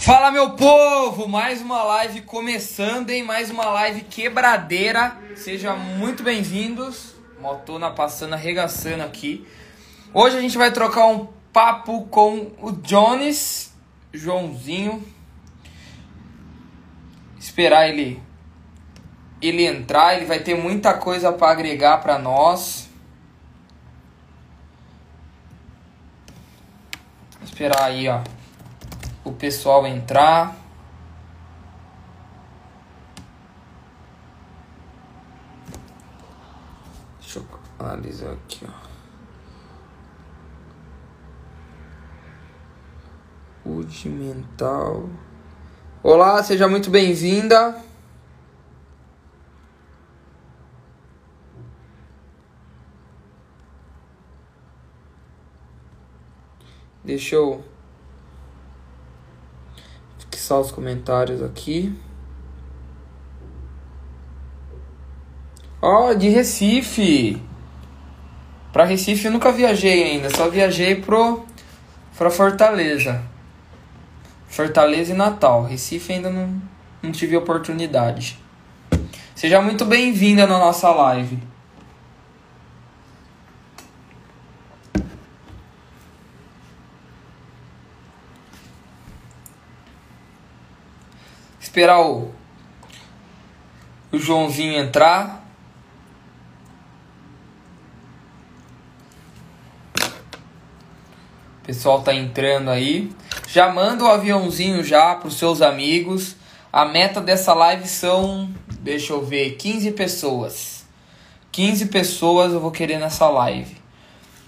[0.00, 3.22] Fala meu povo, mais uma live começando, hein?
[3.22, 5.14] Mais uma live quebradeira.
[5.36, 7.12] Sejam muito bem-vindos.
[7.38, 9.46] Motona passando, arregaçando aqui.
[10.14, 13.74] Hoje a gente vai trocar um papo com o Jones,
[14.10, 15.06] Joãozinho.
[17.38, 18.22] Esperar ele
[19.42, 22.88] ele entrar, ele vai ter muita coisa para agregar para nós.
[27.44, 28.39] Esperar aí, ó
[29.30, 30.56] o pessoal entrar.
[37.20, 37.46] Deixa eu
[37.78, 38.90] analisar aqui, ó.
[43.64, 45.08] Rudimental.
[46.02, 47.80] Olá, seja muito bem-vinda.
[57.04, 57.69] Deixa eu
[60.50, 61.94] fixar os comentários aqui.
[65.80, 67.40] Ó, oh, de Recife.
[68.72, 71.44] Para Recife eu nunca viajei ainda, só viajei pro
[72.18, 73.22] para Fortaleza.
[74.48, 75.64] Fortaleza e Natal.
[75.64, 76.60] Recife ainda não,
[77.02, 78.38] não tive oportunidade.
[79.34, 81.38] Seja muito bem-vinda na nossa live.
[91.70, 92.32] Esperar o,
[94.10, 95.48] o Joãozinho entrar.
[101.62, 103.12] O pessoal tá entrando aí.
[103.46, 106.34] Já manda o aviãozinho já para os seus amigos.
[106.72, 110.84] A meta dessa live são, deixa eu ver, 15 pessoas.
[111.52, 113.76] 15 pessoas eu vou querer nessa live.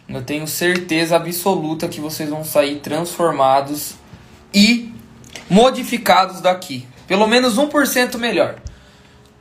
[0.09, 3.95] Eu tenho certeza absoluta que vocês vão sair transformados
[4.53, 4.93] e
[5.49, 6.89] modificados daqui.
[7.07, 8.57] Pelo menos 1% melhor.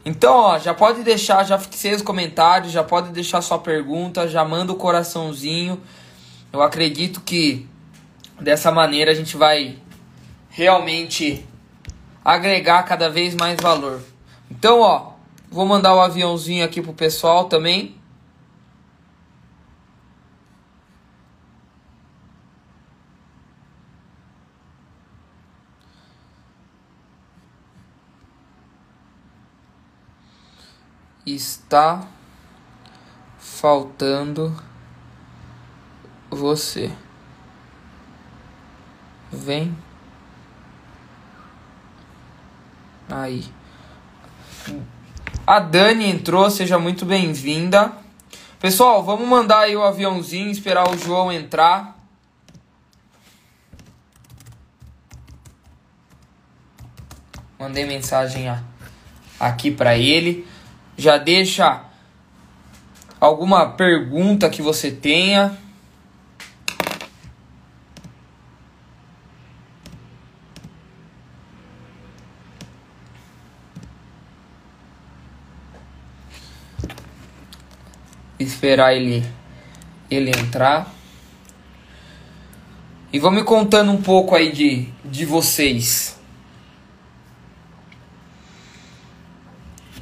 [0.04, 4.44] Então, ó, já pode deixar, já fixei os comentários, já pode deixar sua pergunta, já
[4.44, 5.80] manda o coraçãozinho.
[6.52, 7.68] Eu acredito que
[8.40, 9.78] dessa maneira a gente vai
[10.50, 11.46] realmente
[12.26, 14.02] agregar cada vez mais valor.
[14.50, 15.14] Então, ó,
[15.50, 17.96] vou mandar o aviãozinho aqui pro pessoal também.
[31.36, 32.08] Está
[33.38, 34.56] faltando
[36.30, 36.92] você.
[39.32, 39.78] Vem
[43.10, 43.46] aí.
[45.46, 47.92] A Dani entrou, seja muito bem-vinda.
[48.60, 51.98] Pessoal, vamos mandar aí o aviãozinho, esperar o João entrar.
[57.60, 58.46] Mandei mensagem
[59.40, 60.48] aqui para ele
[61.02, 61.82] já deixa
[63.20, 65.58] alguma pergunta que você tenha.
[78.38, 79.26] Esperar ele
[80.08, 80.94] ele entrar.
[83.12, 86.21] E vão me contando um pouco aí de, de vocês.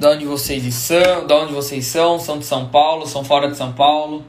[0.00, 3.56] De onde vocês são, de onde vocês são, são de São Paulo, são fora de
[3.58, 4.24] São Paulo.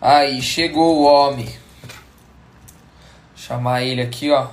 [0.00, 1.48] Aí, chegou o homem.
[3.36, 4.48] Chamar ele aqui, ó.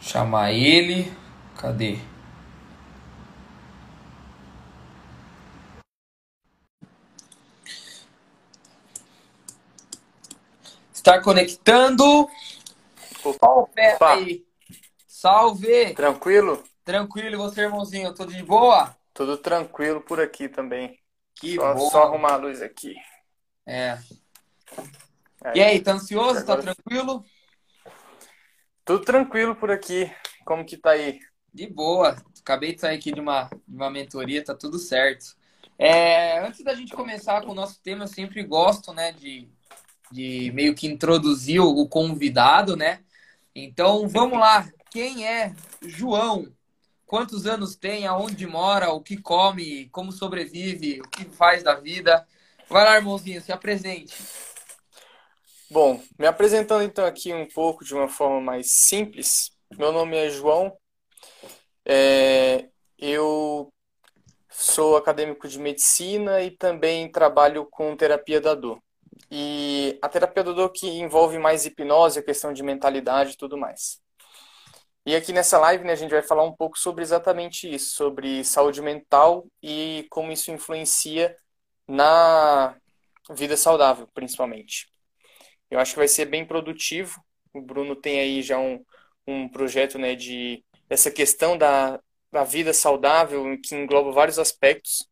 [0.00, 1.12] Chamar ele.
[1.58, 1.98] Cadê?
[11.02, 12.28] Estar conectando.
[13.24, 14.14] Opa.
[14.14, 14.46] aí.
[15.04, 15.94] Salve!
[15.94, 16.62] Tranquilo?
[16.84, 18.14] Tranquilo, e você, irmãozinho?
[18.14, 18.96] Tudo de boa?
[19.12, 20.96] Tudo tranquilo por aqui também.
[21.34, 21.90] Que só, boa.
[21.90, 22.94] Só arrumar a luz aqui.
[23.66, 23.98] É.
[25.42, 26.38] Aí, e aí, tá ansioso?
[26.38, 26.62] Agora...
[26.62, 27.24] Tá tranquilo?
[28.84, 30.08] Tudo tranquilo por aqui.
[30.44, 31.18] Como que tá aí?
[31.52, 32.14] De boa.
[32.40, 35.34] Acabei de sair aqui de uma, de uma mentoria, tá tudo certo.
[35.76, 39.50] É, antes da gente começar com o nosso tema, eu sempre gosto, né, de
[40.12, 43.00] de meio que introduzir o convidado, né?
[43.54, 44.68] Então, vamos lá.
[44.90, 46.52] Quem é João?
[47.06, 48.06] Quantos anos tem?
[48.06, 48.90] Aonde mora?
[48.90, 49.88] O que come?
[49.90, 51.00] Como sobrevive?
[51.00, 52.26] O que faz da vida?
[52.68, 54.14] Vai lá, irmãozinho, se apresente.
[55.70, 59.50] Bom, me apresentando então aqui um pouco de uma forma mais simples.
[59.78, 60.76] Meu nome é João.
[61.84, 62.68] É,
[62.98, 63.72] eu
[64.50, 68.82] sou acadêmico de medicina e também trabalho com terapia da dor.
[69.34, 73.56] E a terapia da dor que envolve mais hipnose, a questão de mentalidade e tudo
[73.56, 73.98] mais.
[75.06, 78.44] E aqui nessa live né, a gente vai falar um pouco sobre exatamente isso, sobre
[78.44, 81.34] saúde mental e como isso influencia
[81.88, 82.76] na
[83.30, 84.86] vida saudável, principalmente.
[85.70, 87.18] Eu acho que vai ser bem produtivo.
[87.54, 88.84] O Bruno tem aí já um,
[89.26, 91.98] um projeto né, de essa questão da,
[92.30, 95.08] da vida saudável, que engloba vários aspectos.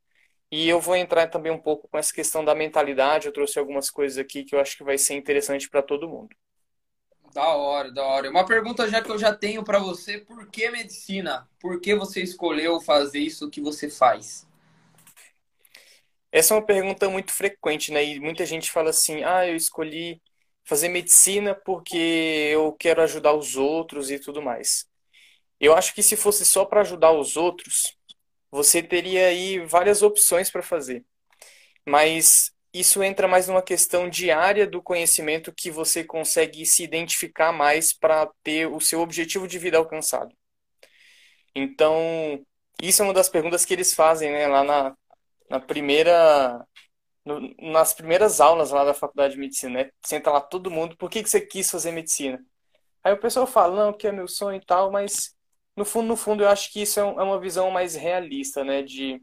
[0.51, 3.27] E eu vou entrar também um pouco com essa questão da mentalidade.
[3.27, 6.35] Eu trouxe algumas coisas aqui que eu acho que vai ser interessante para todo mundo.
[7.33, 8.29] Da hora, da hora.
[8.29, 11.49] Uma pergunta já que eu já tenho para você: por que medicina?
[11.61, 14.47] Por que você escolheu fazer isso que você faz?
[16.33, 18.05] Essa é uma pergunta muito frequente, né?
[18.05, 20.21] E muita gente fala assim: ah, eu escolhi
[20.65, 21.97] fazer medicina porque
[22.53, 24.89] eu quero ajudar os outros e tudo mais.
[25.61, 27.97] Eu acho que se fosse só para ajudar os outros,
[28.51, 31.05] você teria aí várias opções para fazer.
[31.87, 37.93] Mas isso entra mais numa questão diária do conhecimento que você consegue se identificar mais
[37.93, 40.35] para ter o seu objetivo de vida alcançado.
[41.55, 42.45] Então,
[42.83, 44.97] isso é uma das perguntas que eles fazem, né, lá na,
[45.49, 46.65] na primeira
[47.25, 49.91] no, nas primeiras aulas lá da faculdade de medicina, né?
[50.05, 52.43] Senta lá todo mundo, por que, que você quis fazer medicina?
[53.05, 55.35] Aí o pessoal fala, não, que é meu sonho e tal, mas
[55.81, 58.83] no fundo, no fundo, eu acho que isso é, é uma visão mais realista, né?
[58.83, 59.21] De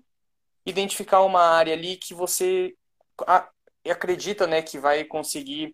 [0.66, 2.74] identificar uma área ali que você
[3.90, 5.74] acredita, né, que vai conseguir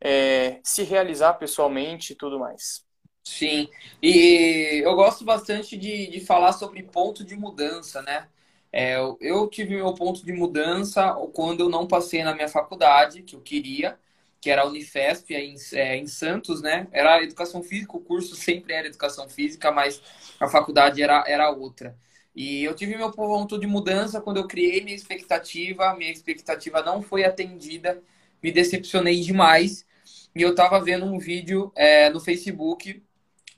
[0.00, 2.84] é, se realizar pessoalmente e tudo mais.
[3.24, 3.68] Sim,
[4.02, 8.28] e eu gosto bastante de, de falar sobre ponto de mudança, né?
[8.72, 13.36] É, eu tive meu ponto de mudança quando eu não passei na minha faculdade, que
[13.36, 13.98] eu queria,
[14.40, 16.88] que era a Unifesp, em, é, em Santos, né?
[16.92, 20.00] Era educação física, o curso sempre era educação física, mas
[20.40, 21.96] a faculdade era, era outra.
[22.34, 27.02] E eu tive meu ponto de mudança quando eu criei minha expectativa, minha expectativa não
[27.02, 28.02] foi atendida,
[28.42, 29.84] me decepcionei demais.
[30.34, 33.02] E eu tava vendo um vídeo é, no Facebook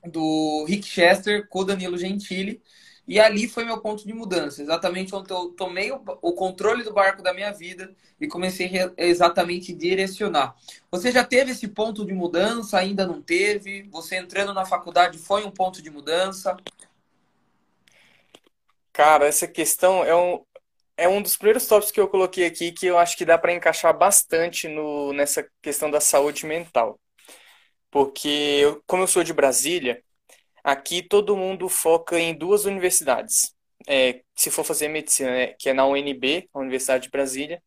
[0.04, 2.60] do Rick Chester com o Danilo Gentili,
[3.06, 6.92] e ali foi meu ponto de mudança, exatamente onde eu tomei o, o controle do
[6.92, 10.54] barco da minha vida e comecei a exatamente direcionar.
[10.90, 12.78] Você já teve esse ponto de mudança?
[12.78, 13.82] Ainda não teve?
[13.90, 16.56] Você entrando na faculdade foi um ponto de mudança?
[18.92, 20.44] Cara, essa questão é um,
[20.96, 23.52] é um dos primeiros tópicos que eu coloquei aqui que eu acho que dá para
[23.52, 27.00] encaixar bastante no, nessa questão da saúde mental.
[27.90, 28.28] Porque,
[28.62, 30.02] eu, como eu sou de Brasília,
[30.64, 33.54] Aqui todo mundo foca em duas universidades.
[33.86, 37.62] É, se for fazer medicina, né, que é na UNB, a Universidade de Brasília.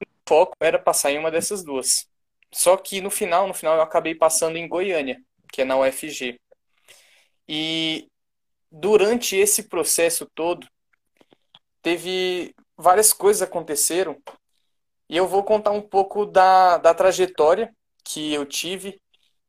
[0.00, 2.08] O foco era passar em uma dessas duas.
[2.52, 5.20] Só que no final, no final eu acabei passando em Goiânia,
[5.52, 6.40] que é na UFG.
[7.48, 8.08] E
[8.70, 10.66] durante esse processo todo,
[11.82, 14.20] teve várias coisas aconteceram
[15.08, 17.74] e eu vou contar um pouco da, da trajetória
[18.04, 19.00] que eu tive,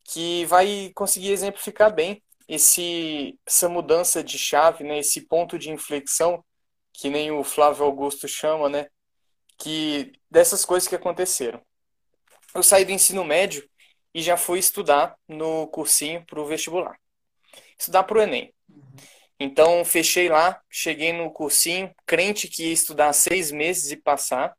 [0.04, 6.44] que vai conseguir exemplificar bem esse, essa mudança de chave, né, esse ponto de inflexão,
[6.92, 8.88] que nem o Flávio Augusto chama, né,
[9.58, 11.62] que dessas coisas que aconteceram.
[12.56, 13.70] Eu saí do ensino médio
[14.14, 16.98] e já fui estudar no cursinho para o vestibular.
[17.78, 18.54] Estudar para o Enem.
[19.40, 24.54] Então, fechei lá, cheguei no cursinho, crente que ia estudar seis meses e passar.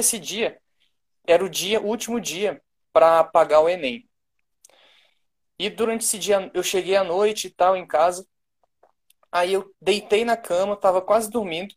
[0.00, 0.60] Esse dia
[1.26, 2.62] era o dia, o último dia
[2.92, 4.08] para pagar o Enem.
[5.58, 8.26] E durante esse dia eu cheguei à noite e tal em casa.
[9.30, 11.74] Aí eu deitei na cama, tava quase dormindo.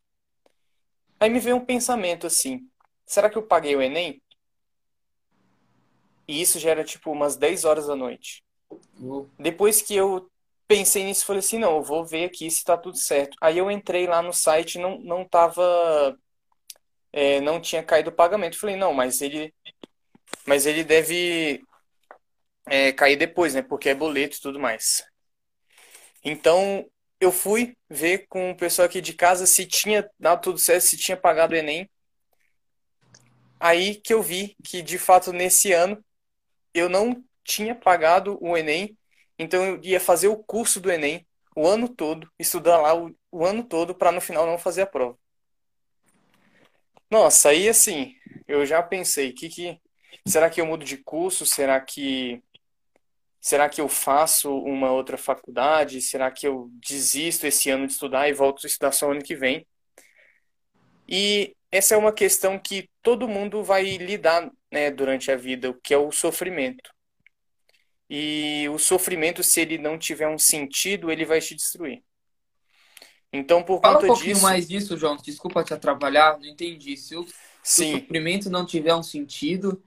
[1.19, 2.69] Aí me veio um pensamento assim:
[3.05, 4.21] será que eu paguei o Enem?
[6.27, 8.43] E isso já era tipo umas 10 horas da noite.
[8.99, 9.27] Uhum.
[9.37, 10.29] Depois que eu
[10.67, 13.35] pensei nisso, falei assim: não, eu vou ver aqui se tá tudo certo.
[13.41, 16.17] Aí eu entrei lá no site, não, não tava
[17.11, 18.57] é, não tinha caído o pagamento.
[18.57, 19.53] falei, não, mas ele,
[20.45, 21.61] mas ele deve
[22.67, 23.61] é, cair depois, né?
[23.61, 25.03] Porque é boleto e tudo mais.
[26.23, 26.85] Então,
[27.19, 30.97] eu fui ver com o pessoal aqui de casa se tinha dado tudo certo, se
[30.97, 31.89] tinha pagado o Enem.
[33.59, 36.03] Aí que eu vi que, de fato, nesse ano,
[36.73, 38.97] eu não tinha pagado o Enem,
[39.37, 41.25] então eu ia fazer o curso do Enem
[41.55, 44.87] o ano todo, estudar lá o, o ano todo, para no final não fazer a
[44.87, 45.17] prova.
[47.09, 48.15] Nossa, aí assim,
[48.47, 49.79] eu já pensei, que que
[50.27, 51.45] será que eu mudo de curso?
[51.45, 52.41] Será que
[53.41, 56.01] será que eu faço uma outra faculdade?
[56.01, 59.35] Será que eu desisto esse ano de estudar e volto a estudar só ano que
[59.35, 59.65] vem?
[61.07, 65.73] E essa é uma questão que todo mundo vai lidar né, durante a vida, o
[65.81, 66.89] que é o sofrimento.
[68.09, 72.03] E o sofrimento, se ele não tiver um sentido, ele vai te destruir.
[73.33, 74.41] Então, por Fala conta um pouquinho disso.
[74.41, 75.15] mais disso, João.
[75.17, 76.97] Desculpa te atrapalhar, não entendi.
[76.97, 77.25] Se o,
[77.67, 79.81] se o Sim, sofrimento não tiver um sentido,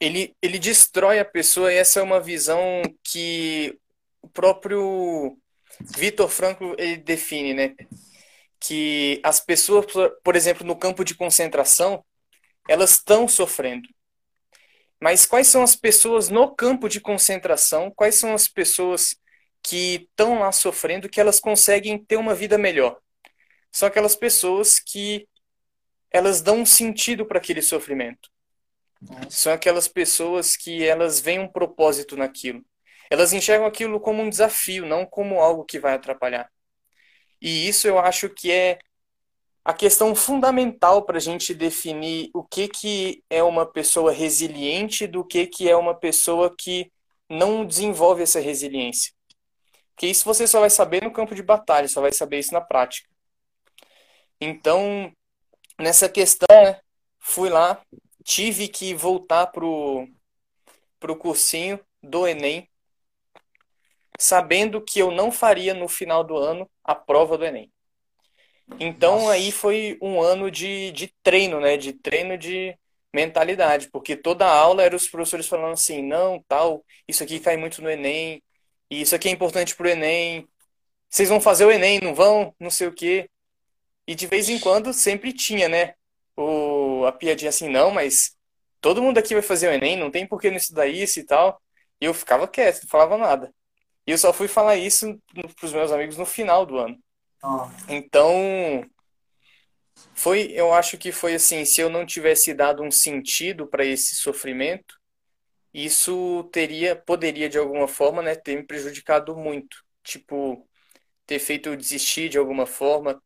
[0.00, 3.78] ele, ele destrói a pessoa, e essa é uma visão que
[4.20, 5.38] o próprio
[5.96, 7.74] Vitor Frankl ele define, né?
[8.60, 9.86] Que as pessoas,
[10.24, 12.04] por exemplo, no campo de concentração,
[12.68, 13.88] elas estão sofrendo.
[15.00, 17.90] Mas quais são as pessoas no campo de concentração?
[17.94, 19.16] Quais são as pessoas
[19.62, 22.98] que estão lá sofrendo que elas conseguem ter uma vida melhor?
[23.70, 25.26] São aquelas pessoas que
[26.10, 28.28] elas dão um sentido para aquele sofrimento.
[29.30, 32.64] São aquelas pessoas que elas veem um propósito naquilo.
[33.10, 36.50] Elas enxergam aquilo como um desafio, não como algo que vai atrapalhar.
[37.40, 38.78] E isso eu acho que é
[39.64, 45.24] a questão fundamental para a gente definir o que que é uma pessoa resiliente do
[45.24, 46.90] que que é uma pessoa que
[47.28, 49.12] não desenvolve essa resiliência.
[50.02, 52.60] Porque isso você só vai saber no campo de batalha, só vai saber isso na
[52.60, 53.08] prática.
[54.40, 55.12] Então,
[55.78, 56.80] nessa questão, né,
[57.20, 57.80] fui lá,
[58.24, 60.08] tive que voltar pro,
[60.98, 62.68] pro cursinho do Enem,
[64.18, 67.70] sabendo que eu não faria no final do ano a prova do Enem.
[68.80, 69.56] Então aí nossa.
[69.56, 71.76] foi um ano de, de treino, né?
[71.76, 72.76] De treino de
[73.14, 77.80] mentalidade, porque toda aula eram os professores falando assim, não, tal, isso aqui cai muito
[77.80, 78.42] no Enem,
[78.92, 80.46] e isso aqui é importante pro Enem,
[81.08, 82.54] vocês vão fazer o Enem, não vão?
[82.60, 83.26] Não sei o quê.
[84.06, 85.94] E de vez em quando sempre tinha, né?
[86.36, 88.36] O, a piadinha assim, não, mas
[88.82, 91.24] todo mundo aqui vai fazer o Enem, não tem por que não estudar isso e
[91.24, 91.58] tal.
[92.02, 93.50] E eu ficava quieto, não falava nada.
[94.06, 95.18] E eu só fui falar isso
[95.56, 96.98] para os meus amigos no final do ano.
[97.88, 98.84] Então,
[100.12, 104.16] foi, eu acho que foi assim, se eu não tivesse dado um sentido para esse
[104.16, 105.00] sofrimento,
[105.72, 109.84] isso teria, poderia de alguma forma, né, ter me prejudicado muito.
[110.02, 110.68] Tipo,
[111.26, 113.22] ter feito eu desistir de alguma forma,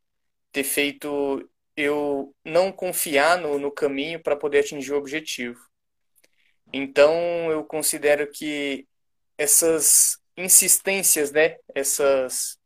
[0.52, 5.60] ter feito eu não confiar no, no caminho para poder atingir o objetivo.
[6.72, 7.12] Então,
[7.50, 8.86] eu considero que
[9.38, 12.58] essas insistências, né, essas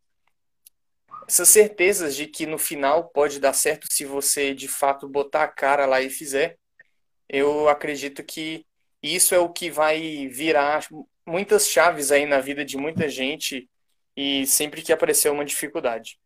[1.26, 5.48] essas certezas de que no final pode dar certo se você de fato botar a
[5.48, 6.58] cara lá e fizer,
[7.28, 8.66] eu acredito que
[9.02, 10.86] isso é o que vai virar
[11.26, 13.68] muitas chaves aí na vida de muita gente
[14.16, 16.18] e sempre que aparecer uma dificuldade.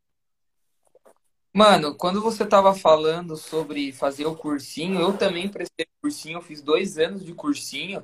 [1.53, 6.61] Mano, quando você tava falando sobre fazer o cursinho, eu também prestei cursinho, eu fiz
[6.61, 8.03] dois anos de cursinho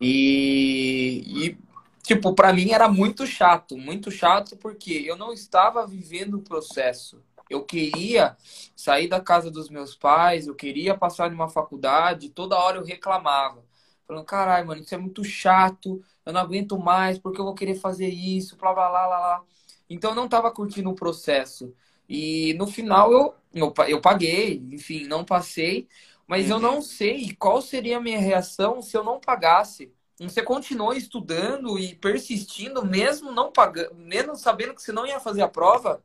[0.00, 1.58] e, e
[2.02, 7.22] tipo, pra mim era muito chato, muito chato porque eu não estava vivendo o processo.
[7.50, 8.34] Eu queria
[8.74, 13.65] sair da casa dos meus pais, eu queria passar numa faculdade, toda hora eu reclamava.
[14.06, 17.74] Falando, caralho, mano, isso é muito chato, eu não aguento mais, porque eu vou querer
[17.74, 19.18] fazer isso, blá blá blá blá.
[19.38, 19.44] blá.
[19.90, 21.74] Então eu não tava curtindo o processo.
[22.08, 25.88] E no final eu, eu, eu paguei, enfim, não passei,
[26.26, 26.82] mas eu não Uhum.
[26.82, 29.92] sei qual seria a minha reação se eu não pagasse.
[30.20, 35.42] Você continuou estudando e persistindo, mesmo não pagando, mesmo sabendo que você não ia fazer
[35.42, 36.02] a prova?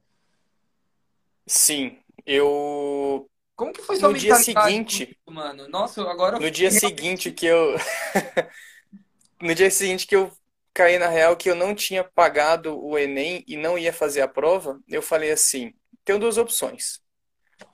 [1.47, 3.29] Sim, eu
[3.61, 5.67] Como que foi sua no dia seguinte, mano?
[5.67, 7.75] Nossa, agora no dia seguinte que eu
[9.39, 10.31] no dia seguinte que eu
[10.73, 14.27] caí na real que eu não tinha pagado o Enem e não ia fazer a
[14.27, 17.01] prova, eu falei assim, tenho duas opções.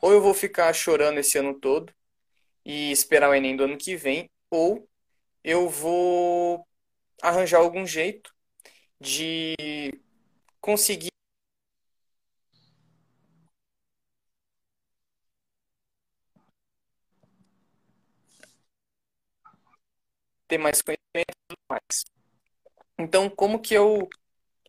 [0.01, 1.93] Ou eu vou ficar chorando esse ano todo
[2.65, 4.85] e esperar o Enem do ano que vem, ou
[5.41, 6.67] eu vou
[7.21, 8.29] arranjar algum jeito
[8.99, 9.55] de
[10.59, 11.16] conseguir.
[20.47, 22.05] Ter mais conhecimento e tudo mais.
[22.97, 24.07] Então, como que eu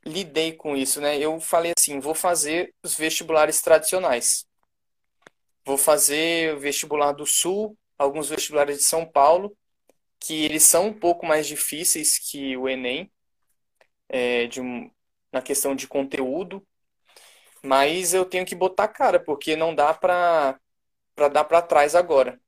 [0.05, 1.19] lidei com isso, né?
[1.19, 4.47] Eu falei assim, vou fazer os vestibulares tradicionais.
[5.65, 9.57] Vou fazer o vestibular do Sul, alguns vestibulares de São Paulo,
[10.19, 13.11] que eles são um pouco mais difíceis que o Enem,
[14.09, 14.61] é, de
[15.31, 16.67] na questão de conteúdo,
[17.63, 20.59] mas eu tenho que botar cara, porque não dá para
[21.33, 22.41] dar para trás agora.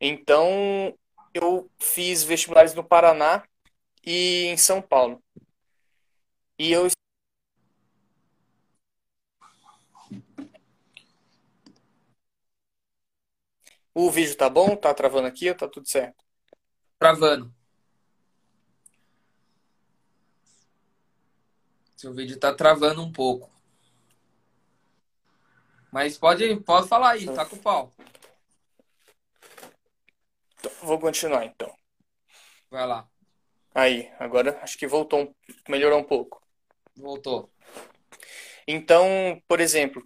[0.00, 0.96] Então,
[1.34, 3.44] eu fiz vestibulares no Paraná
[4.04, 5.22] e em São Paulo.
[6.58, 6.88] E eu.
[13.94, 14.76] O vídeo tá bom?
[14.76, 16.24] Tá travando aqui ou tá tudo certo?
[16.98, 17.52] Travando.
[21.96, 23.50] Seu vídeo tá travando um pouco.
[25.92, 27.92] Mas pode, pode falar aí, tá com o pau.
[30.82, 31.74] Vou continuar então.
[32.70, 33.08] Vai lá.
[33.74, 35.34] Aí, agora acho que voltou,
[35.68, 36.42] melhorou um pouco.
[36.96, 37.50] Voltou.
[38.66, 40.02] Então, por exemplo,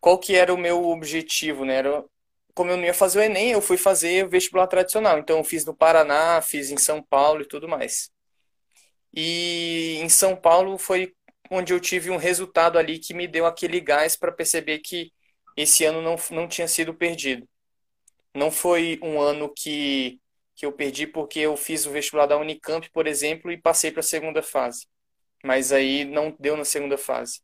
[0.00, 1.76] qual que era o meu objetivo, né?
[1.76, 2.04] Era,
[2.54, 5.18] como eu não ia fazer o Enem, eu fui fazer o vestibular tradicional.
[5.18, 8.10] Então, eu fiz no Paraná, fiz em São Paulo e tudo mais.
[9.14, 11.14] E em São Paulo foi
[11.50, 15.12] onde eu tive um resultado ali que me deu aquele gás para perceber que
[15.56, 17.48] esse ano não, não tinha sido perdido.
[18.36, 20.20] Não foi um ano que,
[20.54, 24.00] que eu perdi porque eu fiz o vestibular da Unicamp, por exemplo, e passei para
[24.00, 24.86] a segunda fase.
[25.44, 27.40] Mas aí não deu na segunda fase.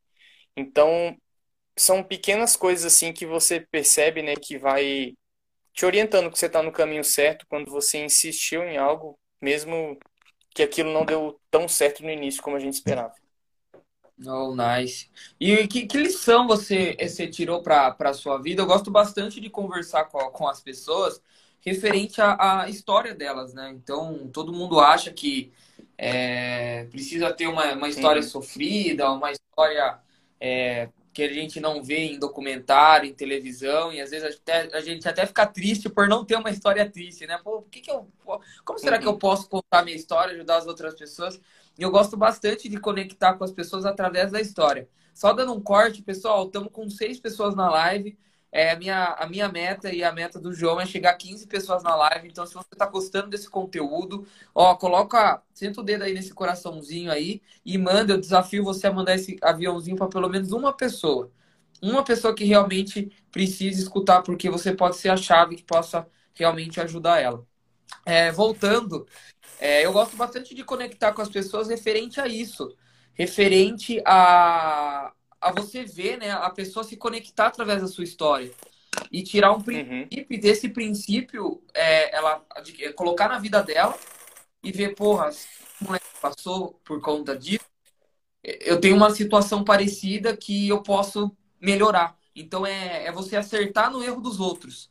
[0.57, 1.17] Então,
[1.79, 5.15] são pequenas coisas assim que você percebe, né, que vai
[5.73, 9.99] te orientando que você está no caminho certo quando você insistiu em algo, mesmo
[10.55, 13.15] que aquilo não deu tão certo no início como a gente esperava.
[14.27, 15.11] Oh, nice.
[15.41, 18.63] E que, que lição você, você tirou para a sua vida?
[18.63, 21.21] Eu gosto bastante de conversar com, com as pessoas
[21.61, 23.71] referente à, à história delas, né?
[23.71, 25.53] Então, todo mundo acha que
[25.97, 28.29] é, precisa ter uma, uma história uhum.
[28.29, 29.99] sofrida, uma história
[30.41, 34.81] é, que a gente não vê em documentário, em televisão, e às vezes até, a
[34.81, 37.39] gente até fica triste por não ter uma história triste, né?
[37.43, 38.09] Pô, que que eu,
[38.65, 39.03] como será uhum.
[39.03, 39.19] que eu uhum.
[39.19, 41.41] posso contar minha história, ajudar as outras pessoas?
[41.79, 44.89] E eu gosto bastante de conectar com as pessoas através da história.
[45.15, 48.19] Só dando um corte, pessoal, estamos com seis pessoas na live.
[48.51, 51.47] É, a, minha, a minha meta e a meta do João é chegar a 15
[51.47, 52.29] pessoas na live.
[52.29, 57.11] Então, se você está gostando desse conteúdo, ó, coloca, senta o dedo aí nesse coraçãozinho
[57.11, 58.13] aí e manda.
[58.13, 61.31] Eu desafio você a mandar esse aviãozinho para pelo menos uma pessoa.
[61.83, 66.81] Uma pessoa que realmente precisa escutar, porque você pode ser a chave que possa realmente
[66.81, 67.47] ajudar ela.
[68.05, 69.07] É, voltando,
[69.61, 72.77] é, eu gosto bastante de conectar com as pessoas referente a isso,
[73.15, 78.51] referente a, a você ver né, a pessoa se conectar através da sua história
[79.11, 79.63] e tirar um uhum.
[79.63, 80.41] princípio uhum.
[80.41, 83.97] desse princípio, é, ela de, é, colocar na vida dela
[84.63, 85.31] e ver, porra,
[85.79, 87.65] como é que passou por conta disso,
[88.43, 92.17] eu tenho uma situação parecida que eu posso melhorar.
[92.35, 94.91] Então é, é você acertar no erro dos outros.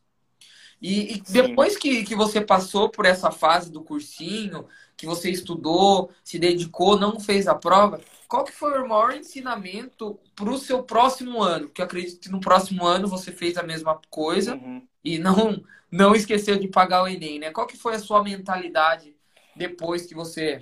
[0.82, 4.67] E, e depois que, que você passou por essa fase do cursinho,
[4.98, 10.20] que você estudou, se dedicou, não fez a prova, qual que foi o maior ensinamento
[10.36, 11.67] para o seu próximo ano?
[11.67, 14.82] Porque eu acredito que no próximo ano você fez a mesma coisa uhum.
[15.04, 17.52] e não não esqueceu de pagar o Enem, né?
[17.52, 19.13] Qual que foi a sua mentalidade
[19.56, 20.62] depois que você...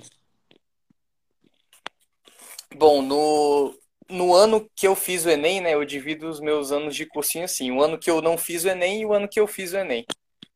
[2.76, 3.79] Bom, no,
[4.10, 7.46] no ano que eu fiz o Enem, né, eu divido os meus anos de cursinho
[7.46, 9.74] assim, o ano que eu não fiz o Enem e o ano que eu fiz
[9.74, 10.06] o Enem.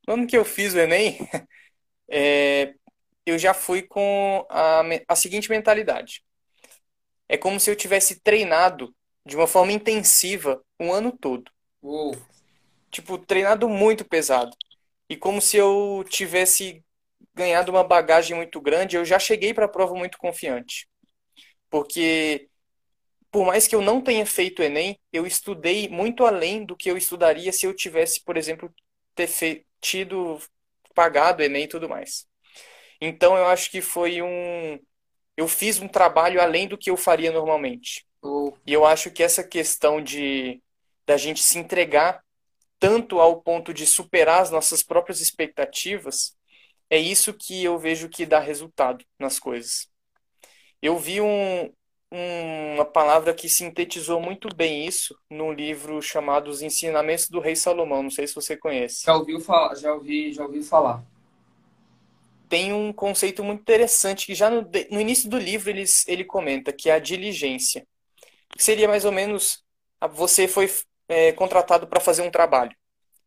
[0.07, 1.17] No ano que eu fiz o Enem,
[2.09, 2.73] é,
[3.25, 6.23] eu já fui com a, a seguinte mentalidade.
[7.29, 8.93] É como se eu tivesse treinado
[9.25, 11.49] de uma forma intensiva um ano todo.
[11.81, 12.15] Uou.
[12.91, 14.55] Tipo, treinado muito pesado.
[15.09, 16.83] E como se eu tivesse
[17.33, 20.87] ganhado uma bagagem muito grande, eu já cheguei para a prova muito confiante.
[21.69, 22.49] Porque
[23.34, 26.89] por mais que eu não tenha feito o Enem, eu estudei muito além do que
[26.89, 28.72] eu estudaria se eu tivesse, por exemplo,
[29.15, 29.65] ter fe...
[29.82, 30.39] tido
[30.93, 32.28] pagado o Enem e tudo mais.
[33.02, 34.80] Então eu acho que foi um
[35.36, 38.06] eu fiz um trabalho além do que eu faria normalmente.
[38.22, 38.54] Oh.
[38.67, 40.62] E eu acho que essa questão de
[41.04, 42.24] da gente se entregar
[42.78, 46.38] tanto ao ponto de superar as nossas próprias expectativas,
[46.88, 49.88] é isso que eu vejo que dá resultado nas coisas.
[50.80, 51.74] Eu vi um,
[52.15, 58.04] uma palavra que sintetizou muito bem isso num livro chamado Os Ensinamentos do Rei Salomão.
[58.04, 59.04] Não sei se você conhece.
[59.06, 59.73] Já ouviu falar?
[59.76, 61.04] Já ouvi, já ouvi falar.
[62.47, 66.71] Tem um conceito muito interessante que já no, no início do livro ele, ele comenta
[66.71, 67.88] que é a diligência.
[68.60, 69.63] Seria mais ou menos
[70.12, 70.69] você foi
[71.08, 72.76] é, contratado para fazer um trabalho.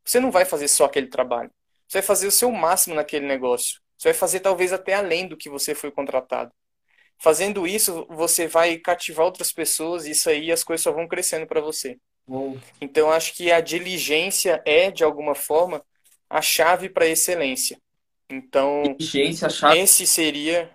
[0.05, 1.51] Você não vai fazer só aquele trabalho.
[1.88, 3.81] Você vai fazer o seu máximo naquele negócio.
[3.99, 6.53] Você vai fazer talvez até além do que você foi contratado.
[7.18, 11.46] Fazendo isso, você vai cativar outras pessoas e isso aí as coisas só vão crescendo
[11.46, 11.98] para você.
[12.26, 12.59] Bom.
[12.81, 15.85] Então, acho que a diligência é, de alguma forma,
[16.29, 17.81] a chave para a excelência.
[18.29, 19.79] Então, diligência, chave...
[19.79, 20.70] esse seria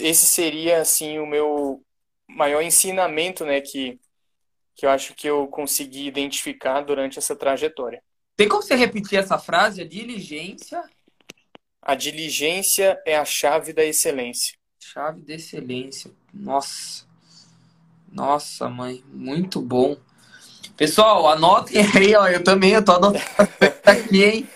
[0.00, 1.82] esse seria assim o meu
[2.28, 3.98] maior ensinamento, né, que
[4.78, 8.00] que eu acho que eu consegui identificar durante essa trajetória.
[8.36, 9.82] Tem como você repetir essa frase?
[9.82, 10.80] A diligência?
[11.82, 14.56] A diligência é a chave da excelência.
[14.92, 16.10] Chave de excelência.
[16.32, 17.04] Nossa.
[18.10, 19.04] Nossa, mãe.
[19.12, 19.98] Muito bom.
[20.78, 22.26] Pessoal, anotem aí, ó.
[22.26, 23.22] Eu também, eu tô anotando
[23.84, 24.48] aqui, hein?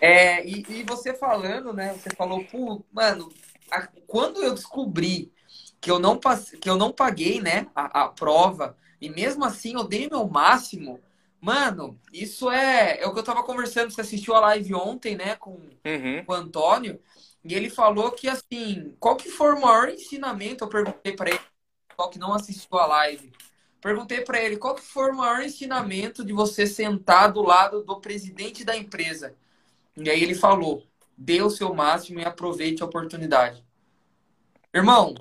[0.00, 1.94] É, e, e, você falando, né?
[1.94, 3.32] Você falou, pô, mano,
[3.70, 5.32] a, quando eu descobri
[5.80, 6.18] que eu não,
[6.60, 10.98] que eu não paguei, né, a, a prova, e mesmo assim eu dei meu máximo,
[11.40, 15.36] mano, isso é, é o que eu tava conversando, você assistiu a live ontem, né,
[15.36, 15.52] com,
[15.84, 16.24] Uhum.
[16.24, 17.00] com o Antônio,
[17.44, 21.40] e ele falou que, assim, qual que foi o maior ensinamento, eu perguntei para ele,
[21.96, 23.32] qual que não assistiu a live,
[23.80, 28.00] perguntei para ele, qual que foi o maior ensinamento de você sentar do lado do
[28.00, 29.34] presidente da empresa?
[29.96, 33.64] E aí ele falou, dê o seu máximo e aproveite a oportunidade.
[34.72, 35.14] Irmão,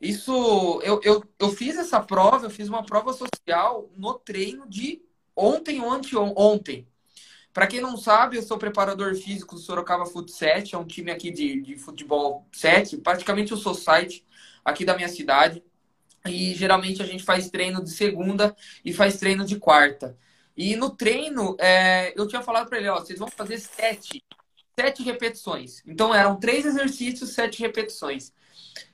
[0.00, 5.02] isso, eu, eu, eu fiz essa prova, eu fiz uma prova social no treino de
[5.34, 6.88] ontem, ontem, ontem.
[7.54, 11.12] Para quem não sabe, eu sou preparador físico do Sorocaba Foot 7, é um time
[11.12, 14.26] aqui de, de futebol 7, praticamente o society
[14.64, 15.62] aqui da minha cidade.
[16.26, 20.18] E geralmente a gente faz treino de segunda e faz treino de quarta.
[20.56, 24.24] E no treino, é, eu tinha falado para ele, ó, vocês vão fazer sete,
[24.76, 25.80] sete repetições.
[25.86, 28.32] Então eram três exercícios, sete repetições.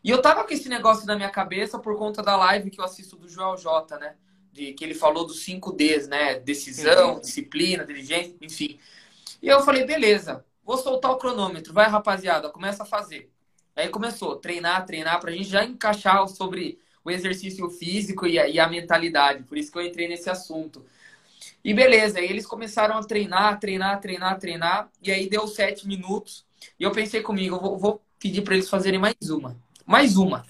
[0.04, 2.84] E eu tava com esse negócio na minha cabeça por conta da live que eu
[2.84, 4.16] assisto do Joel J, né?
[4.52, 6.38] De, que ele falou dos 5 Ds, né?
[6.40, 7.20] Decisão, uhum.
[7.20, 8.78] disciplina, diligência, enfim.
[9.42, 13.30] E eu falei, beleza, vou soltar o cronômetro, vai rapaziada, começa a fazer.
[13.74, 18.58] Aí começou, treinar, treinar, pra gente já encaixar sobre o exercício físico e a, e
[18.58, 19.44] a mentalidade.
[19.44, 20.84] Por isso que eu entrei nesse assunto.
[21.64, 24.90] E beleza, aí eles começaram a treinar, treinar, treinar, treinar.
[25.02, 26.44] E aí deu sete minutos.
[26.78, 29.56] E eu pensei comigo, eu vou, vou pedir para eles fazerem mais uma.
[29.86, 30.44] Mais uma.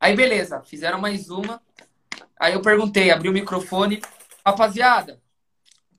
[0.00, 1.60] Aí beleza, fizeram mais uma.
[2.38, 4.00] Aí eu perguntei, abri o microfone.
[4.44, 5.20] Rapaziada,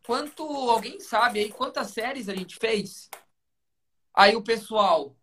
[0.05, 0.43] quanto.
[0.43, 3.09] Alguém sabe aí quantas séries a gente fez?
[4.13, 5.15] Aí o pessoal.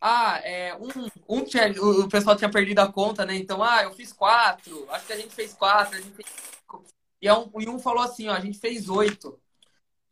[0.00, 0.88] Ah, é, um,
[1.28, 3.34] um tinha, o pessoal tinha perdido a conta, né?
[3.36, 4.86] Então, ah, eu fiz quatro.
[4.90, 6.84] Acho que a gente fez quatro, a gente fez cinco.
[7.22, 9.40] E, um, e um falou assim, ó, a gente fez oito.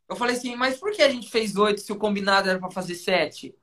[0.08, 2.70] Eu falei assim, mas por que a gente fez oito se o combinado era para
[2.70, 3.54] fazer sete?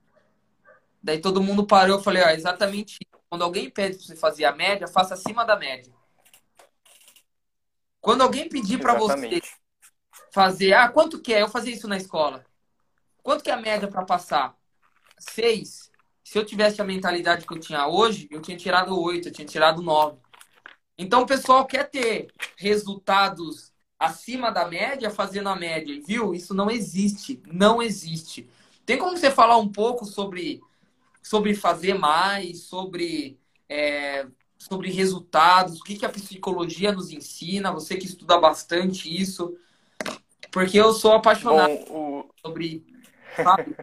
[1.02, 3.24] Daí todo mundo parou, eu falei, ó, exatamente isso.
[3.30, 5.94] Quando alguém pede para você fazer a média, faça acima da média.
[8.02, 9.42] Quando alguém pedir para você
[10.32, 11.42] fazer, ah, quanto que é?
[11.42, 12.46] Eu fazia isso na escola.
[13.22, 14.56] Quanto que é a média para passar?
[15.18, 15.92] Seis.
[16.24, 19.48] Se eu tivesse a mentalidade que eu tinha hoje, eu tinha tirado oito, eu tinha
[19.48, 20.18] tirado nove.
[20.98, 26.34] Então o pessoal quer ter resultados acima da média fazendo a média, viu?
[26.34, 28.50] Isso não existe, não existe.
[28.86, 30.62] Tem como você falar um pouco sobre
[31.22, 34.26] sobre fazer mais, sobre é,
[34.60, 39.58] sobre resultados, o que, que a psicologia nos ensina, você que estuda bastante isso,
[40.52, 42.30] porque eu sou apaixonado Bom, o...
[42.41, 42.86] sobre
[43.36, 43.76] sabe?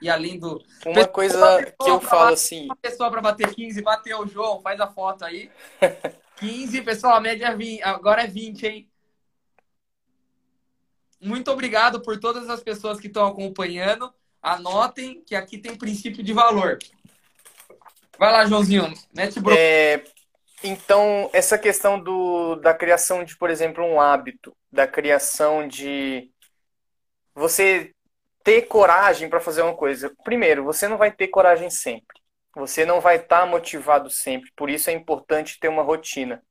[0.00, 4.26] e além do uma coisa que eu falo assim, uma pessoa para bater 15, bateu,
[4.28, 5.50] João, faz a foto aí.
[6.36, 8.90] 15, pessoal, a média é 20, agora é 20, hein?
[11.20, 14.12] Muito obrigado por todas as pessoas que estão acompanhando.
[14.42, 16.78] Anotem que aqui tem princípio de valor.
[18.18, 18.92] Vai lá, Joãozinho.
[19.14, 19.54] Mete bro...
[19.56, 20.02] É,
[20.62, 26.30] então, essa questão do, da criação de, por exemplo, um hábito, da criação de
[27.34, 27.92] você
[28.44, 30.12] ter coragem para fazer uma coisa.
[30.22, 32.20] Primeiro, você não vai ter coragem sempre.
[32.54, 34.50] Você não vai estar tá motivado sempre.
[34.54, 36.42] Por isso é importante ter uma rotina.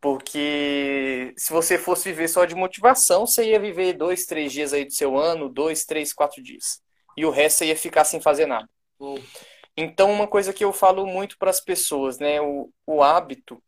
[0.00, 4.84] Porque se você fosse viver só de motivação, você ia viver dois, três dias aí
[4.84, 6.80] do seu ano, dois, três, quatro dias.
[7.16, 8.68] E o resto você ia ficar sem fazer nada.
[9.00, 9.22] Uhum.
[9.76, 12.40] Então, uma coisa que eu falo muito para as pessoas, né?
[12.40, 13.62] O, o hábito,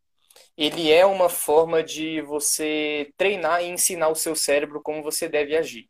[0.56, 5.56] ele é uma forma de você treinar e ensinar o seu cérebro como você deve
[5.56, 5.88] agir.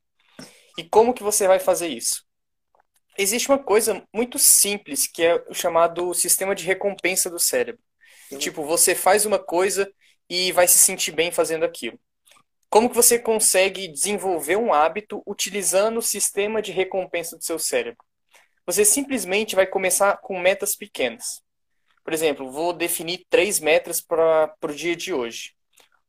[0.76, 2.24] E como que você vai fazer isso?
[3.16, 7.82] Existe uma coisa muito simples que é o chamado sistema de recompensa do cérebro.
[8.30, 8.38] Uhum.
[8.38, 9.90] Tipo, você faz uma coisa
[10.28, 11.98] e vai se sentir bem fazendo aquilo.
[12.70, 18.04] Como que você consegue desenvolver um hábito utilizando o sistema de recompensa do seu cérebro?
[18.68, 21.40] Você simplesmente vai começar com metas pequenas.
[22.04, 25.54] Por exemplo, vou definir três metas para o dia de hoje.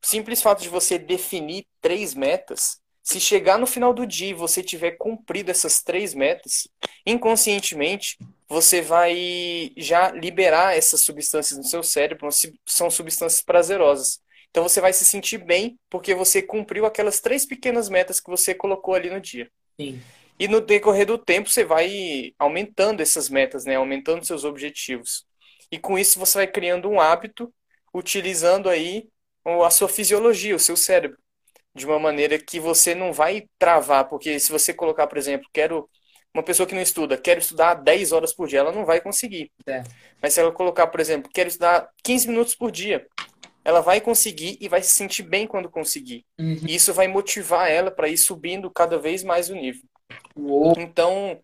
[0.02, 4.34] O simples fato de você definir três metas, se chegar no final do dia e
[4.34, 6.68] você tiver cumprido essas três metas,
[7.06, 12.28] inconscientemente você vai já liberar essas substâncias no seu cérebro,
[12.66, 14.20] são substâncias prazerosas.
[14.50, 18.54] Então você vai se sentir bem porque você cumpriu aquelas três pequenas metas que você
[18.54, 19.50] colocou ali no dia.
[19.80, 19.98] Sim.
[20.40, 23.76] E no decorrer do tempo você vai aumentando essas metas, né?
[23.76, 25.26] Aumentando seus objetivos.
[25.70, 27.52] E com isso você vai criando um hábito,
[27.92, 29.06] utilizando aí
[29.44, 31.18] a sua fisiologia, o seu cérebro,
[31.74, 35.86] de uma maneira que você não vai travar, porque se você colocar, por exemplo, quero
[36.32, 39.52] uma pessoa que não estuda, quero estudar 10 horas por dia, ela não vai conseguir.
[39.66, 39.82] É.
[40.22, 43.06] Mas se ela colocar, por exemplo, quero estudar 15 minutos por dia,
[43.62, 46.24] ela vai conseguir e vai se sentir bem quando conseguir.
[46.38, 46.60] Uhum.
[46.66, 49.82] E isso vai motivar ela para ir subindo cada vez mais o nível.
[50.34, 50.74] Uou.
[50.78, 51.40] Então,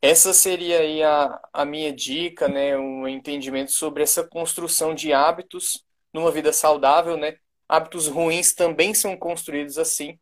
[0.00, 2.76] Essa seria aí a, a minha dica, né?
[2.78, 7.36] Um entendimento sobre essa construção de hábitos numa vida saudável, né?
[7.68, 10.18] Hábitos ruins também são construídos assim.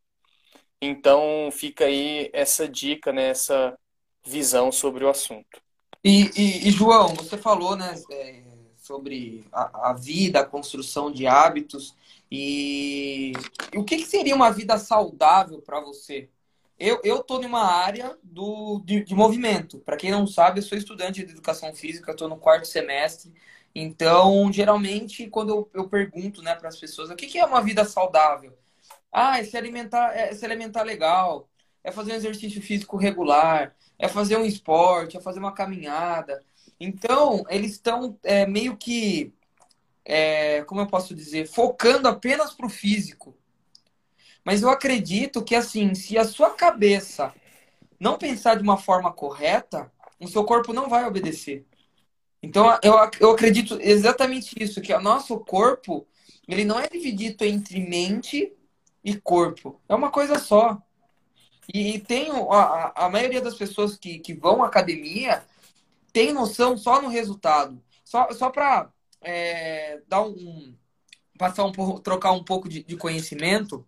[0.81, 3.29] Então fica aí essa dica, né?
[3.31, 3.79] Essa
[4.27, 5.61] visão sobre o assunto.
[6.03, 7.95] E, e, e João, você falou, né?
[8.11, 8.43] É,
[8.79, 11.95] sobre a, a, vida, a construção de hábitos
[12.31, 13.33] e,
[13.73, 16.31] e o que, que seria uma vida saudável para você?
[16.79, 19.79] Eu, eu tô numa área do, de, de movimento.
[19.79, 23.33] Para quem não sabe, eu sou estudante de educação física, estou no quarto semestre.
[23.75, 27.63] Então, geralmente, quando eu, eu pergunto né, para as pessoas o que, que é uma
[27.63, 28.57] vida saudável,
[29.13, 31.49] ah, é se alimentar, é se alimentar legal,
[31.83, 36.43] é fazer um exercício físico regular, é fazer um esporte, é fazer uma caminhada.
[36.81, 39.33] Então, eles estão é, meio que,
[40.05, 43.37] é, como eu posso dizer, focando apenas para o físico.
[44.45, 47.33] Mas eu acredito que, assim, se a sua cabeça
[47.99, 51.65] não pensar de uma forma correta, o seu corpo não vai obedecer.
[52.43, 56.07] Então, eu, eu acredito exatamente isso, que o nosso corpo,
[56.47, 58.53] ele não é dividido entre mente
[59.03, 59.81] e corpo.
[59.89, 60.79] É uma coisa só.
[61.73, 65.43] E, e tem a, a maioria das pessoas que, que vão à academia
[66.13, 67.83] tem noção só no resultado.
[68.05, 68.91] Só, só para
[69.23, 70.75] é, dar um,
[71.39, 73.85] passar um pouco, trocar um pouco de, de conhecimento,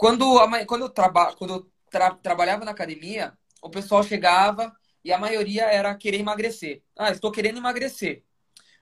[0.00, 5.12] quando, a, quando, eu, traba, quando eu tra, trabalhava na academia, o pessoal chegava e
[5.12, 6.80] a maioria era querer emagrecer.
[6.96, 8.22] Ah, estou querendo emagrecer.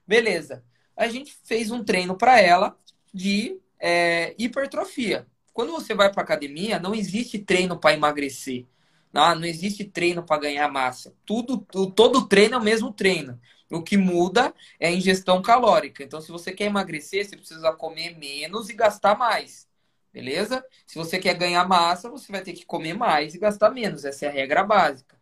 [0.07, 0.65] Beleza.
[0.97, 2.79] A gente fez um treino para ela
[3.13, 5.27] de é, hipertrofia.
[5.53, 8.65] Quando você vai para academia, não existe treino para emagrecer.
[9.13, 11.13] Não, não existe treino para ganhar massa.
[11.27, 11.59] Tudo,
[11.97, 13.41] todo treino é o mesmo treino.
[13.69, 16.05] O que muda é a ingestão calórica.
[16.05, 19.68] Então, se você quer emagrecer, você precisa comer menos e gastar mais.
[20.13, 20.65] Beleza?
[20.87, 24.05] Se você quer ganhar massa, você vai ter que comer mais e gastar menos.
[24.05, 25.19] Essa é a regra básica.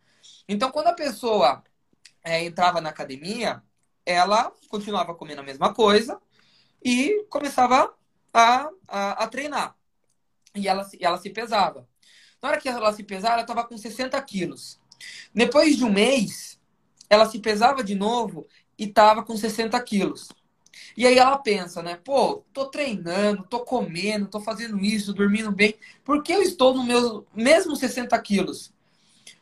[0.47, 1.63] Então, quando a pessoa
[2.23, 3.61] é, entrava na academia,
[4.05, 6.19] ela continuava comendo a mesma coisa
[6.83, 7.93] e começava
[8.33, 9.75] a, a, a treinar.
[10.55, 11.87] E ela, ela se pesava.
[12.41, 14.79] Na hora que ela se pesava, ela estava com 60 quilos.
[15.33, 16.59] Depois de um mês,
[17.09, 18.47] ela se pesava de novo
[18.77, 20.29] e estava com 60 quilos.
[20.95, 21.99] E aí ela pensa, né?
[22.03, 25.75] Pô, tô treinando, tô comendo, tô fazendo isso, dormindo bem.
[26.03, 28.73] Por que eu estou no meu mesmo 60 quilos?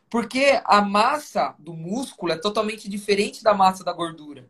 [0.09, 4.47] Porque a massa do músculo é totalmente diferente da massa da gordura.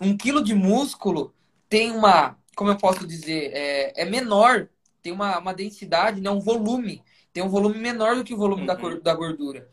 [0.00, 1.34] Um quilo de músculo
[1.68, 4.68] tem uma, como eu posso dizer, é, é menor,
[5.02, 7.02] tem uma, uma densidade, né, um volume.
[7.32, 8.66] Tem um volume menor do que o volume uhum.
[8.66, 9.68] da, da gordura.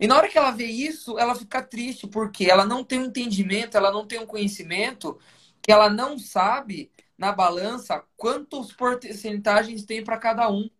[0.00, 3.04] E na hora que ela vê isso, ela fica triste, porque ela não tem um
[3.04, 5.18] entendimento, ela não tem um conhecimento
[5.62, 10.70] que ela não sabe na balança quantos porcentagens tem para cada um.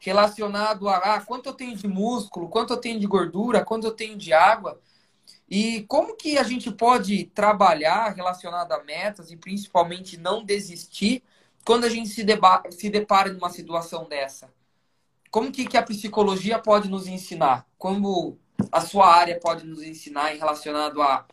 [0.00, 3.92] Relacionado a ah, quanto eu tenho de músculo, quanto eu tenho de gordura, quanto eu
[3.92, 4.80] tenho de água.
[5.48, 11.22] E como que a gente pode trabalhar relacionado a metas e principalmente não desistir
[11.64, 12.24] quando a gente se,
[12.70, 14.52] se depara numa situação dessa?
[15.30, 17.66] Como que, que a psicologia pode nos ensinar?
[17.78, 18.38] Como
[18.72, 21.26] a sua área pode nos ensinar em relacionado a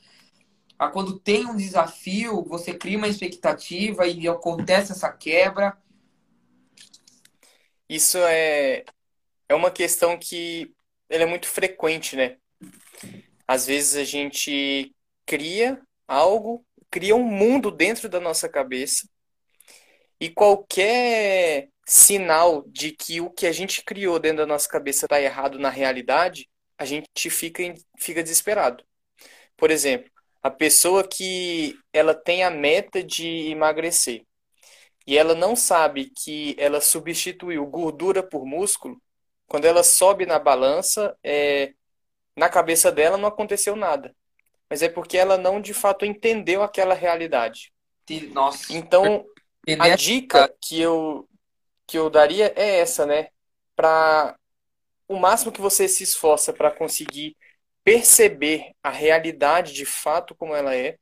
[0.78, 5.78] a quando tem um desafio, você cria uma expectativa e acontece essa quebra?
[7.88, 8.84] Isso é,
[9.48, 10.74] é uma questão que
[11.10, 12.38] ela é muito frequente, né?
[13.48, 14.94] Às vezes a gente
[15.26, 19.08] cria algo, cria um mundo dentro da nossa cabeça
[20.20, 25.22] e qualquer sinal de que o que a gente criou dentro da nossa cabeça está
[25.22, 27.64] errado na realidade, a gente fica,
[27.98, 28.84] fica desesperado.
[29.56, 30.10] Por exemplo,
[30.46, 34.24] a pessoa que ela tem a meta de emagrecer
[35.08, 39.02] e ela não sabe que ela substituiu gordura por músculo,
[39.48, 41.74] quando ela sobe na balança, é,
[42.36, 44.16] na cabeça dela não aconteceu nada.
[44.70, 47.74] Mas é porque ela não de fato entendeu aquela realidade.
[48.32, 48.72] Nossa.
[48.72, 49.26] Então,
[49.80, 51.28] a dica que eu,
[51.88, 53.30] que eu daria é essa, né?
[53.76, 54.38] Para
[55.08, 57.36] o máximo que você se esforça para conseguir
[57.86, 60.98] perceber a realidade de fato como ela é,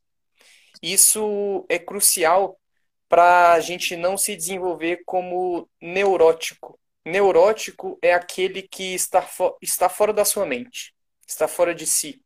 [0.82, 2.60] isso é crucial
[3.08, 6.78] para a gente não se desenvolver como neurótico.
[7.06, 10.94] Neurótico é aquele que está, fo está fora da sua mente,
[11.26, 12.22] está fora de si.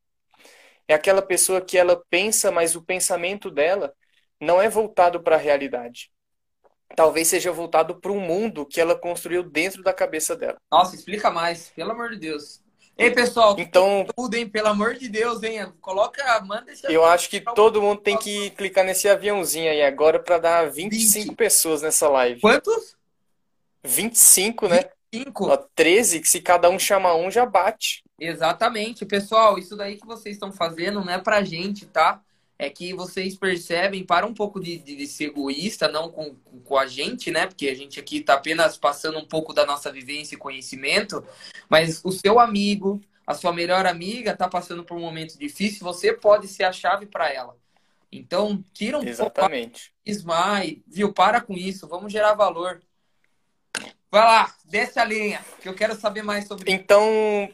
[0.88, 3.93] É aquela pessoa que ela pensa, mas o pensamento dela
[4.41, 6.10] não é voltado para a realidade.
[6.96, 10.58] Talvez seja voltado para um mundo que ela construiu dentro da cabeça dela.
[10.72, 12.63] Nossa, explica mais, pelo amor de Deus.
[12.98, 14.50] Ei, pessoal, então, tudo, hein?
[14.50, 15.72] Pelo amor de Deus, hein?
[15.80, 20.20] Coloca, manda esse Eu acho que todo mundo tem que clicar nesse aviãozinho aí agora
[20.20, 21.36] para dar 25 20.
[21.36, 22.42] pessoas nessa live.
[22.42, 22.96] Quantos?
[23.84, 24.90] 25, né?
[25.14, 25.48] 25.
[25.48, 28.04] Ó, 13, que se cada um chama um, já bate.
[28.20, 29.06] Exatamente.
[29.06, 32.20] Pessoal, isso daí que vocês estão fazendo não é pra gente, tá?
[32.60, 36.78] É que vocês percebem, para um pouco de, de, de ser egoísta, não com, com
[36.78, 37.46] a gente, né?
[37.46, 41.24] Porque a gente aqui está apenas passando um pouco da nossa vivência e conhecimento,
[41.70, 46.13] mas o seu amigo, a sua melhor amiga está passando por um momento difícil, você
[46.13, 47.56] pode ser a chave para ela.
[48.12, 49.91] Então, tira um Exatamente.
[49.91, 51.13] pouco Ismael, viu?
[51.13, 52.82] Para com isso, vamos gerar valor.
[54.10, 57.50] Vai lá, desce a linha, que eu quero saber mais sobre Então,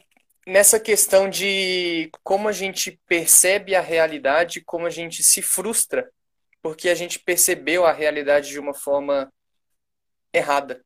[0.46, 6.10] nessa questão de como a gente percebe a realidade, como a gente se frustra,
[6.62, 9.32] porque a gente percebeu a realidade de uma forma
[10.34, 10.84] errada.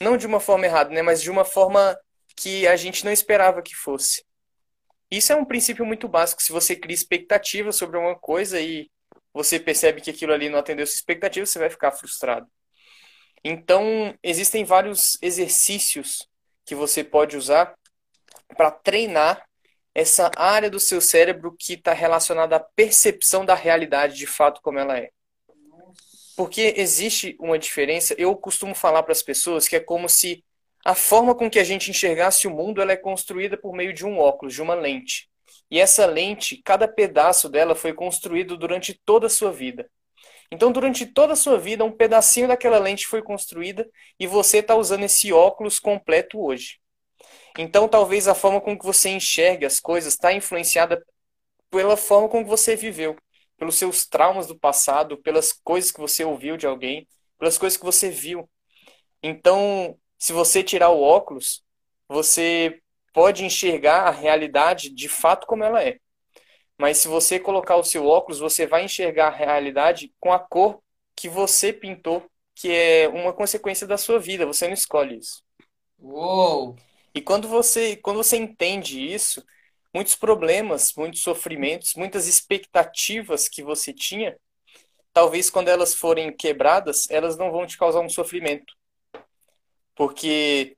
[0.00, 1.96] Não de uma forma errada, né, mas de uma forma
[2.36, 4.24] que a gente não esperava que fosse.
[5.10, 6.42] Isso é um princípio muito básico.
[6.42, 8.90] Se você cria expectativa sobre uma coisa e
[9.32, 12.46] você percebe que aquilo ali não atendeu sua expectativa, você vai ficar frustrado.
[13.44, 16.26] Então, existem vários exercícios
[16.64, 17.74] que você pode usar
[18.56, 19.44] para treinar
[19.94, 24.78] essa área do seu cérebro que está relacionada à percepção da realidade de fato como
[24.78, 25.10] ela é.
[26.36, 30.44] Porque existe uma diferença, eu costumo falar para as pessoas que é como se
[30.84, 34.04] a forma com que a gente enxergasse o mundo ela é construída por meio de
[34.04, 35.30] um óculos, de uma lente.
[35.70, 39.88] E essa lente, cada pedaço dela foi construído durante toda a sua vida.
[40.50, 43.88] Então, durante toda a sua vida, um pedacinho daquela lente foi construída
[44.20, 46.78] e você está usando esse óculos completo hoje.
[47.58, 51.04] Então, talvez a forma com que você enxerga as coisas está influenciada
[51.70, 53.16] pela forma com que você viveu,
[53.56, 57.06] pelos seus traumas do passado, pelas coisas que você ouviu de alguém,
[57.38, 58.48] pelas coisas que você viu.
[59.22, 61.64] Então, se você tirar o óculos,
[62.08, 62.80] você
[63.12, 65.98] pode enxergar a realidade de fato como ela é.
[66.78, 70.82] Mas se você colocar o seu óculos, você vai enxergar a realidade com a cor
[71.14, 74.44] que você pintou, que é uma consequência da sua vida.
[74.46, 75.42] Você não escolhe isso.
[75.98, 76.76] Uou!
[77.14, 79.44] E quando você, quando você entende isso,
[79.94, 84.36] muitos problemas, muitos sofrimentos, muitas expectativas que você tinha,
[85.12, 88.74] talvez quando elas forem quebradas, elas não vão te causar um sofrimento.
[89.94, 90.76] Porque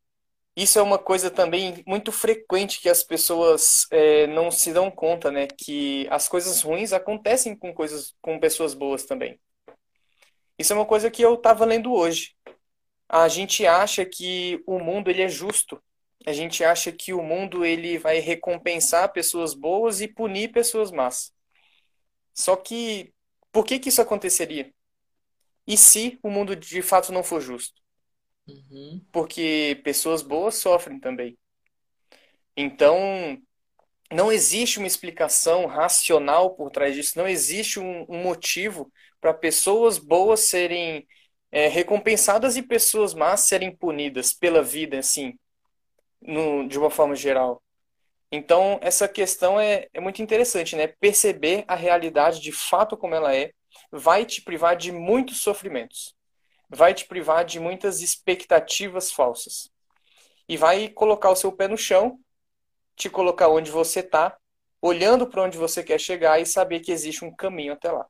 [0.54, 5.30] isso é uma coisa também muito frequente que as pessoas é, não se dão conta,
[5.30, 5.46] né?
[5.46, 9.40] Que as coisas ruins acontecem com coisas, com pessoas boas também.
[10.58, 12.34] Isso é uma coisa que eu estava lendo hoje.
[13.08, 15.82] A gente acha que o mundo ele é justo
[16.26, 21.32] a gente acha que o mundo ele vai recompensar pessoas boas e punir pessoas más.
[22.34, 23.14] Só que
[23.52, 24.74] por que que isso aconteceria?
[25.64, 27.80] E se o mundo de fato não for justo?
[28.48, 29.00] Uhum.
[29.12, 31.38] Porque pessoas boas sofrem também.
[32.56, 33.40] Então,
[34.10, 39.96] não existe uma explicação racional por trás disso, não existe um, um motivo para pessoas
[39.96, 41.06] boas serem
[41.52, 45.38] é, recompensadas e pessoas más serem punidas pela vida, assim
[46.20, 47.62] no, de uma forma geral.
[48.30, 50.88] Então, essa questão é, é muito interessante, né?
[50.88, 53.52] Perceber a realidade de fato como ela é
[53.90, 56.14] vai te privar de muitos sofrimentos,
[56.68, 59.70] vai te privar de muitas expectativas falsas
[60.48, 62.18] e vai colocar o seu pé no chão,
[62.96, 64.36] te colocar onde você está,
[64.80, 68.06] olhando para onde você quer chegar e saber que existe um caminho até lá.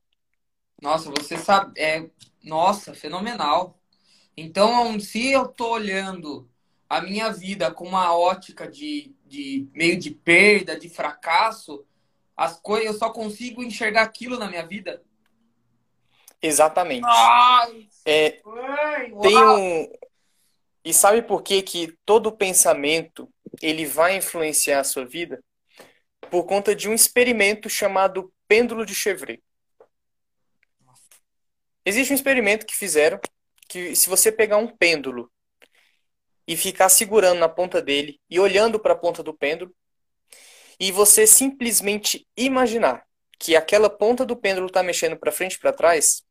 [0.80, 2.08] Nossa, você sabe, é,
[2.44, 3.78] nossa, fenomenal.
[4.36, 6.48] Então, se eu tô olhando
[6.88, 11.84] a minha vida com uma ótica de, de meio de perda, de fracasso,
[12.36, 15.02] as coisas eu só consigo enxergar aquilo na minha vida.
[16.40, 17.06] Exatamente.
[17.06, 18.30] Ai, é,
[19.22, 19.90] tem um
[20.86, 23.28] e sabe por que que todo pensamento
[23.60, 25.42] ele vai influenciar a sua vida?
[26.30, 29.42] Por conta de um experimento chamado pêndulo de Chevret.
[31.84, 33.18] Existe um experimento que fizeram
[33.68, 35.28] que se você pegar um pêndulo
[36.46, 39.74] e ficar segurando na ponta dele e olhando para a ponta do pêndulo
[40.78, 43.04] e você simplesmente imaginar
[43.38, 46.22] que aquela ponta do pêndulo está mexendo para frente e para trás,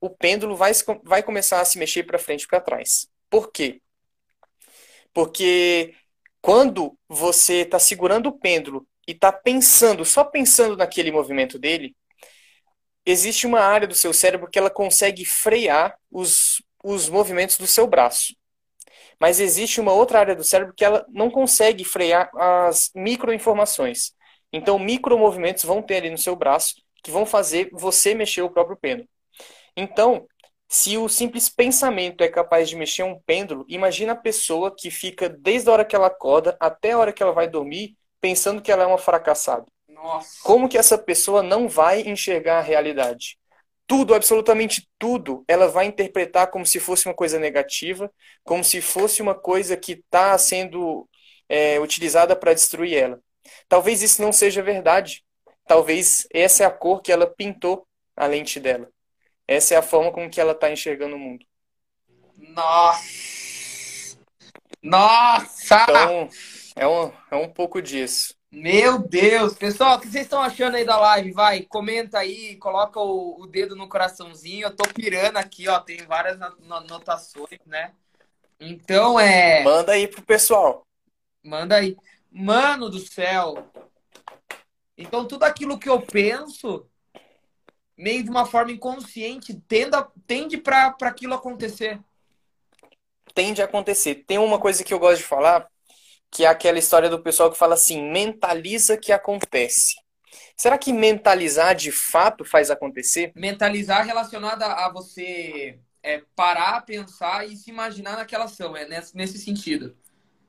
[0.00, 0.72] o pêndulo vai,
[1.04, 3.08] vai começar a se mexer para frente e para trás.
[3.30, 3.80] Por quê?
[5.12, 5.94] Porque
[6.40, 11.94] quando você está segurando o pêndulo e está pensando, só pensando naquele movimento dele,
[13.06, 17.86] existe uma área do seu cérebro que ela consegue frear os, os movimentos do seu
[17.86, 18.34] braço.
[19.22, 24.10] Mas existe uma outra área do cérebro que ela não consegue frear as microinformações.
[24.52, 28.76] Então, micromovimentos vão ter ali no seu braço que vão fazer você mexer o próprio
[28.76, 29.08] pêndulo.
[29.76, 30.26] Então,
[30.68, 35.28] se o simples pensamento é capaz de mexer um pêndulo, imagina a pessoa que fica
[35.28, 38.72] desde a hora que ela acorda até a hora que ela vai dormir pensando que
[38.72, 39.66] ela é uma fracassada.
[39.86, 40.42] Nossa.
[40.42, 43.38] Como que essa pessoa não vai enxergar a realidade?
[43.92, 48.10] Tudo, absolutamente tudo, ela vai interpretar como se fosse uma coisa negativa,
[48.42, 51.06] como se fosse uma coisa que está sendo
[51.46, 53.20] é, utilizada para destruir ela.
[53.68, 55.22] Talvez isso não seja verdade.
[55.66, 57.86] Talvez essa é a cor que ela pintou
[58.16, 58.88] a lente dela.
[59.46, 61.44] Essa é a forma com que ela está enxergando o mundo.
[62.34, 64.16] Nossa!
[64.82, 65.82] Nossa!
[65.82, 66.30] Então,
[66.76, 68.34] é um, é um pouco disso.
[68.52, 69.54] Meu Deus!
[69.54, 71.32] Pessoal, o que vocês estão achando aí da live?
[71.32, 74.66] Vai, comenta aí, coloca o, o dedo no coraçãozinho.
[74.66, 75.80] Eu tô pirando aqui, ó.
[75.80, 77.94] Tem várias anotações, né?
[78.60, 79.64] Então é.
[79.64, 80.86] Manda aí pro pessoal.
[81.42, 81.96] Manda aí.
[82.30, 83.66] Mano do céu!
[84.98, 86.86] Então tudo aquilo que eu penso,
[87.96, 91.98] meio de uma forma inconsciente, tenda, tende para aquilo acontecer.
[93.34, 94.16] Tende a acontecer.
[94.26, 95.71] Tem uma coisa que eu gosto de falar,
[96.32, 99.94] que é aquela história do pessoal que fala assim, mentaliza que acontece.
[100.56, 103.32] Será que mentalizar de fato faz acontecer?
[103.36, 109.38] Mentalizar relacionada a você é, parar, pensar e se imaginar naquela ação, é nesse, nesse
[109.38, 109.96] sentido.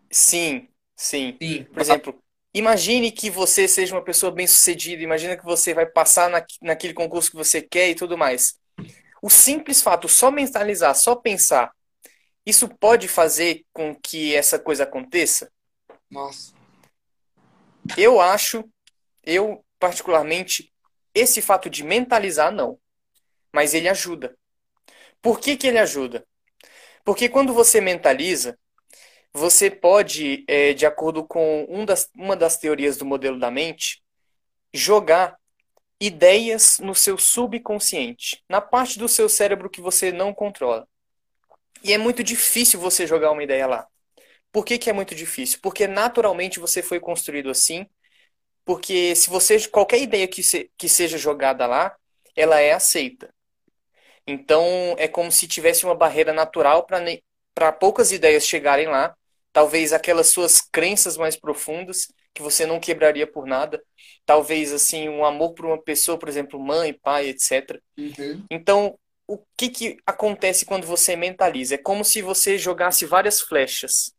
[0.10, 1.38] Sim, Sim.
[1.42, 1.64] Sim.
[1.66, 2.24] Por exemplo,
[2.54, 7.32] imagine que você seja uma pessoa bem-sucedida, imagina que você vai passar na, naquele concurso
[7.32, 8.58] que você quer e tudo mais.
[9.22, 11.72] O simples fato, só mentalizar, só pensar,
[12.46, 15.52] isso pode fazer com que essa coisa aconteça?
[16.14, 16.53] Nossa.
[17.97, 18.64] Eu acho,
[19.26, 20.72] eu particularmente,
[21.14, 22.80] esse fato de mentalizar, não.
[23.51, 24.38] Mas ele ajuda.
[25.22, 26.26] Por que, que ele ajuda?
[27.03, 28.57] Porque quando você mentaliza,
[29.34, 34.03] você pode, é, de acordo com um das, uma das teorias do modelo da mente,
[34.72, 35.36] jogar
[35.99, 40.88] ideias no seu subconsciente, na parte do seu cérebro que você não controla.
[41.84, 43.88] E é muito difícil você jogar uma ideia lá.
[44.54, 45.60] Por que, que é muito difícil?
[45.62, 47.86] Porque naturalmente você foi construído assim.
[48.64, 51.93] Porque se você qualquer ideia que, se, que seja jogada lá,
[52.36, 53.34] ela é aceita.
[54.26, 54.64] Então
[54.97, 56.88] é como se tivesse uma barreira natural
[57.54, 59.14] para poucas ideias chegarem lá
[59.54, 63.82] talvez aquelas suas crenças mais profundas que você não quebraria por nada,
[64.26, 67.80] talvez assim um amor por uma pessoa, por exemplo, mãe, pai, etc.
[67.95, 68.43] Uhum.
[68.49, 68.97] Então,
[69.28, 71.76] o que que acontece quando você mentaliza?
[71.76, 74.12] É como se você jogasse várias flechas,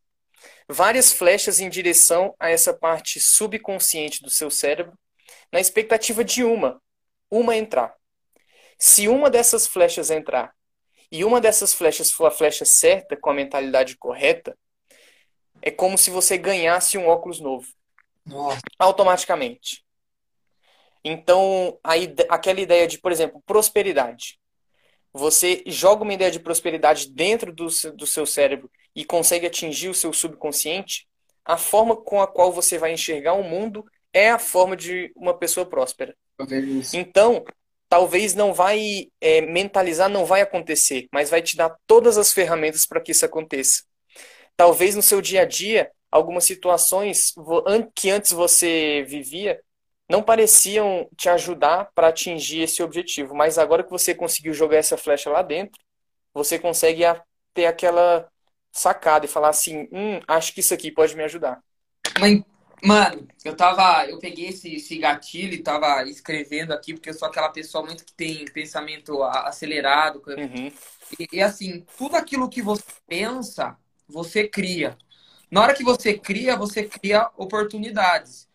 [0.69, 4.99] várias flechas em direção a essa parte subconsciente do seu cérebro,
[5.53, 6.81] na expectativa de uma,
[7.31, 7.95] uma entrar.
[8.79, 10.55] Se uma dessas flechas entrar
[11.11, 14.57] e uma dessas flechas for a flecha certa, com a mentalidade correta,
[15.63, 17.67] é como se você ganhasse um óculos novo.
[18.27, 18.61] Nossa.
[18.79, 19.85] Automaticamente.
[21.05, 21.93] Então, a
[22.31, 24.41] aquela ideia de, por exemplo, prosperidade.
[25.13, 29.95] Você joga uma ideia de prosperidade dentro do do seu cérebro e consegue atingir o
[29.95, 31.07] seu subconsciente,
[31.45, 35.37] a forma com a qual você vai enxergar o mundo é a forma de uma
[35.37, 36.17] pessoa próspera.
[36.97, 37.45] Então,
[37.89, 42.87] talvez não vai é, mentalizar, não vai acontecer, mas vai te dar todas as ferramentas
[42.87, 43.83] para que isso aconteça.
[44.57, 47.35] Talvez no seu dia a dia, algumas situações
[47.95, 49.61] que antes você vivia
[50.09, 54.97] não pareciam te ajudar para atingir esse objetivo, mas agora que você conseguiu jogar essa
[54.97, 55.81] flecha lá dentro,
[56.33, 57.03] você consegue
[57.53, 58.29] ter aquela
[58.75, 61.63] sacada e falar assim, hum, acho que isso aqui pode me ajudar.
[62.83, 67.29] mano, eu tava, eu peguei esse, esse gatilho e tava escrevendo aqui porque eu sou
[67.29, 70.21] aquela pessoa muito que tem pensamento acelerado.
[70.27, 70.73] Uhum.
[71.19, 74.99] E, e assim, tudo aquilo que você pensa, você cria.
[75.49, 78.49] Na hora que você cria, você cria oportunidades.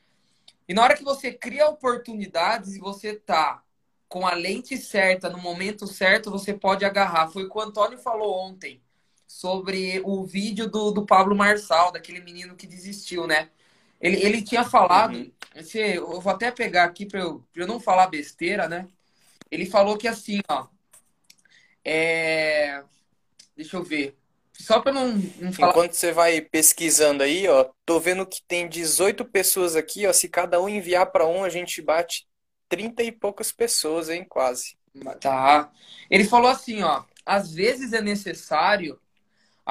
[0.67, 3.63] E na hora que você cria oportunidades e você tá
[4.09, 7.30] com a lente certa, no momento certo, você pode agarrar.
[7.30, 8.82] Foi o que o Antônio falou ontem
[9.30, 13.51] sobre o vídeo do, do Pablo Marçal, daquele menino que desistiu, né?
[14.01, 15.32] Ele, ele tinha falado, uhum.
[15.55, 18.88] esse, eu vou até pegar aqui para eu, eu não falar besteira, né?
[19.51, 20.65] Ele falou que assim, ó.
[21.86, 22.84] É...
[23.55, 24.17] Deixa eu ver.
[24.51, 25.09] Só para não,
[25.39, 25.71] não falar.
[25.73, 30.13] Enquanto você vai pesquisando aí, ó, tô vendo que tem 18 pessoas aqui, ó.
[30.13, 32.27] Se cada um enviar para um, a gente bate
[32.67, 34.75] 30 e poucas pessoas, hein, quase.
[35.21, 35.71] Tá.
[36.09, 37.03] Ele falou assim, ó.
[37.23, 38.99] Às vezes é necessário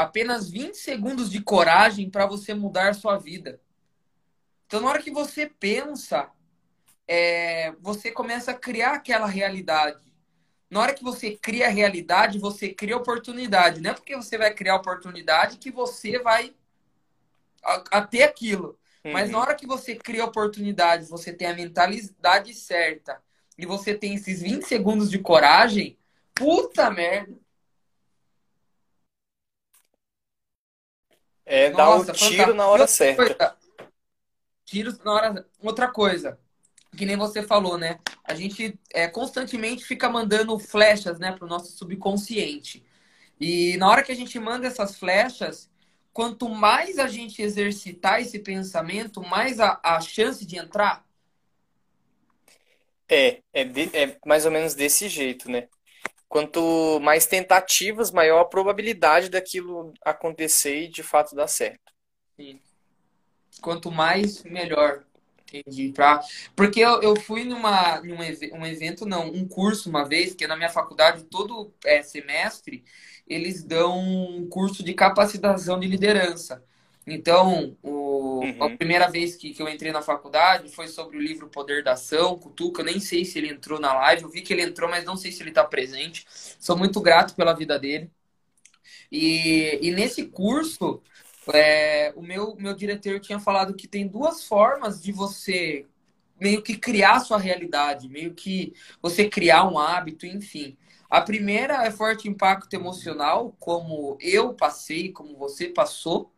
[0.01, 3.61] apenas 20 segundos de coragem para você mudar sua vida.
[4.67, 6.31] Então, na hora que você pensa,
[7.07, 10.09] é, você começa a criar aquela realidade
[10.71, 13.81] na hora que você cria a realidade, você cria oportunidade.
[13.81, 16.55] Não é porque você vai criar oportunidade que você vai
[17.65, 18.79] a, a ter aquilo.
[19.05, 19.13] Uhum.
[19.13, 23.21] Mas na hora que você cria oportunidade, você tem a mentalidade certa
[23.57, 25.99] e você tem esses 20 segundos de coragem,
[26.35, 27.35] puta merda.
[31.51, 33.25] É, dá o um tiro na hora certa.
[33.25, 33.57] Coisa,
[34.65, 35.47] tiro na hora.
[35.63, 36.39] Outra coisa
[36.97, 37.99] que nem você falou, né?
[38.25, 42.85] A gente é, constantemente fica mandando flechas, né, para o nosso subconsciente.
[43.41, 45.71] E na hora que a gente manda essas flechas,
[46.13, 51.07] quanto mais a gente exercitar esse pensamento, mais a, a chance de entrar?
[53.09, 55.69] É, é, de, é mais ou menos desse jeito, né?
[56.29, 61.93] Quanto mais tentativas, maior a probabilidade daquilo acontecer e de fato dar certo.
[62.37, 62.61] Sim.
[63.61, 65.05] Quanto mais, melhor.
[65.53, 65.93] Entendi.
[65.93, 66.21] Pra...
[66.55, 70.57] Porque eu, eu fui numa, num um evento, não, um curso uma vez, que na
[70.57, 72.85] minha faculdade, todo é, semestre,
[73.27, 76.63] eles dão um curso de capacitação de liderança.
[77.11, 78.63] Então, o, uhum.
[78.63, 81.93] a primeira vez que, que eu entrei na faculdade foi sobre o livro Poder da
[81.93, 82.83] Ação, Cutuca.
[82.83, 85.17] Eu nem sei se ele entrou na live, eu vi que ele entrou, mas não
[85.17, 86.27] sei se ele está presente.
[86.29, 88.11] Sou muito grato pela vida dele.
[89.11, 91.03] E, e nesse curso,
[91.53, 95.87] é, o meu, meu diretor tinha falado que tem duas formas de você
[96.41, 100.77] meio que criar sua realidade, meio que você criar um hábito, enfim.
[101.11, 106.31] A primeira é forte impacto emocional, como eu passei, como você passou,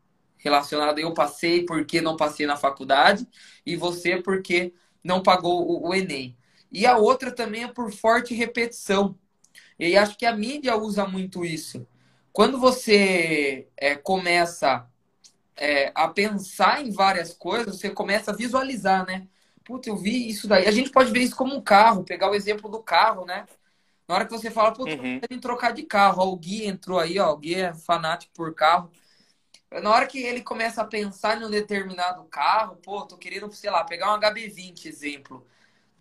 [0.43, 3.27] relacionado a eu passei porque não passei na faculdade
[3.65, 4.73] e você porque
[5.03, 6.37] não pagou o, o Enem.
[6.73, 9.17] E a outra também é por forte repetição.
[9.79, 11.87] E acho que a mídia usa muito isso.
[12.33, 14.87] Quando você é, começa
[15.57, 19.27] é, a pensar em várias coisas, você começa a visualizar, né?
[19.65, 20.67] Putz, eu vi isso daí.
[20.67, 23.47] A gente pode ver isso como um carro, pegar o exemplo do carro, né?
[24.07, 25.21] Na hora que você fala, putz, uhum.
[25.29, 26.23] eu trocar de carro.
[26.23, 28.91] Ó, o Gui entrou aí, ó, o Gui é fanático por carro.
[29.71, 33.71] Na hora que ele começa a pensar em um determinado carro, pô, tô querendo, sei
[33.71, 35.47] lá, pegar um HB20, exemplo.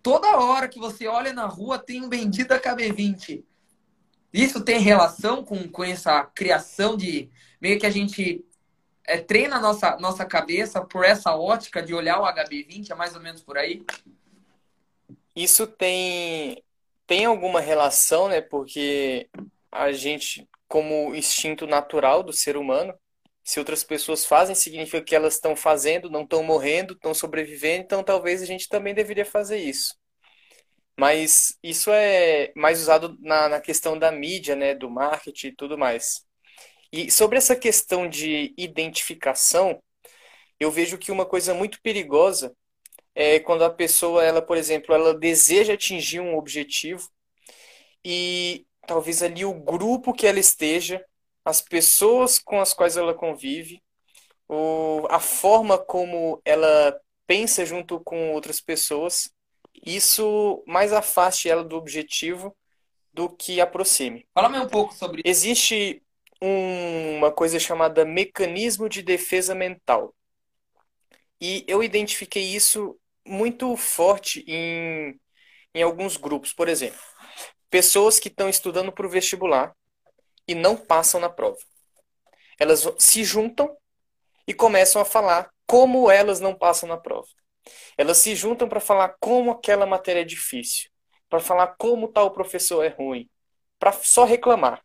[0.02, 3.44] Toda hora que você olha na rua tem um bendito HB20.
[4.32, 8.44] Isso tem relação com, com essa criação de meio que a gente
[9.04, 13.14] é, treina a nossa, nossa cabeça por essa ótica de olhar o HB20, é mais
[13.14, 13.84] ou menos por aí?
[15.34, 16.62] Isso tem,
[17.06, 18.40] tem alguma relação, né?
[18.40, 19.28] Porque
[19.70, 22.94] a gente, como instinto natural do ser humano,
[23.50, 28.00] se outras pessoas fazem, significa que elas estão fazendo, não estão morrendo, estão sobrevivendo, então
[28.00, 29.96] talvez a gente também deveria fazer isso.
[30.96, 35.76] Mas isso é mais usado na, na questão da mídia, né, do marketing e tudo
[35.76, 36.24] mais.
[36.92, 39.82] E sobre essa questão de identificação,
[40.60, 42.54] eu vejo que uma coisa muito perigosa
[43.16, 47.10] é quando a pessoa, ela, por exemplo, ela deseja atingir um objetivo
[48.04, 51.04] e talvez ali o grupo que ela esteja,
[51.50, 53.82] as pessoas com as quais ela convive,
[54.48, 59.30] o, a forma como ela pensa junto com outras pessoas,
[59.84, 62.56] isso mais afaste ela do objetivo
[63.12, 64.26] do que aproxime.
[64.32, 66.02] Fala-me um pouco sobre Existe
[66.40, 70.14] um, uma coisa chamada mecanismo de defesa mental.
[71.40, 75.18] E eu identifiquei isso muito forte em,
[75.74, 76.52] em alguns grupos.
[76.52, 77.00] Por exemplo,
[77.68, 79.74] pessoas que estão estudando para o vestibular
[80.46, 81.58] e não passam na prova.
[82.58, 83.76] Elas se juntam
[84.46, 87.28] e começam a falar como elas não passam na prova.
[87.96, 90.90] Elas se juntam para falar como aquela matéria é difícil,
[91.28, 93.28] para falar como tal professor é ruim,
[93.78, 94.82] para só reclamar.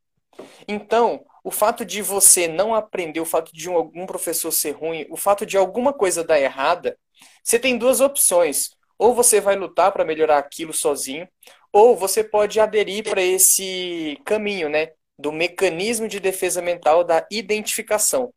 [0.68, 5.18] Então, o fato de você não aprender, o fato de algum professor ser ruim, o
[5.18, 6.98] fato de alguma coisa dar errada,
[7.44, 8.72] você tem duas opções.
[8.98, 11.28] Ou você vai lutar para melhorar aquilo sozinho,
[11.72, 14.92] ou você pode aderir para esse caminho, né?
[15.18, 18.34] Do mecanismo de defesa mental da identificação.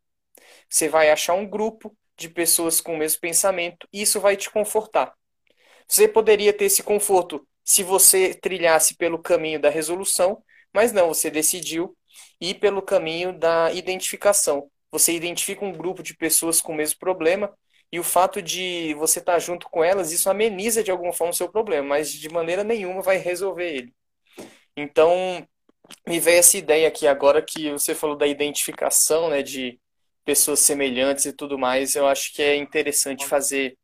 [0.68, 4.51] Você vai achar um grupo de pessoas com o mesmo pensamento e isso vai te
[4.51, 5.14] confortar.
[5.89, 11.31] Você poderia ter esse conforto se você trilhasse pelo caminho da resolução, mas não, você
[11.31, 11.97] decidiu
[12.41, 14.70] ir pelo caminho da identificação.
[14.91, 17.53] Você identifica um grupo de pessoas com o mesmo problema
[17.91, 21.37] e o fato de você estar junto com elas, isso ameniza de alguma forma o
[21.37, 23.95] seu problema, mas de maneira nenhuma vai resolver ele.
[24.76, 25.47] Então,
[26.07, 29.80] me veio essa ideia aqui agora que você falou da identificação, né, de
[30.24, 33.76] pessoas semelhantes e tudo mais, eu acho que é interessante fazer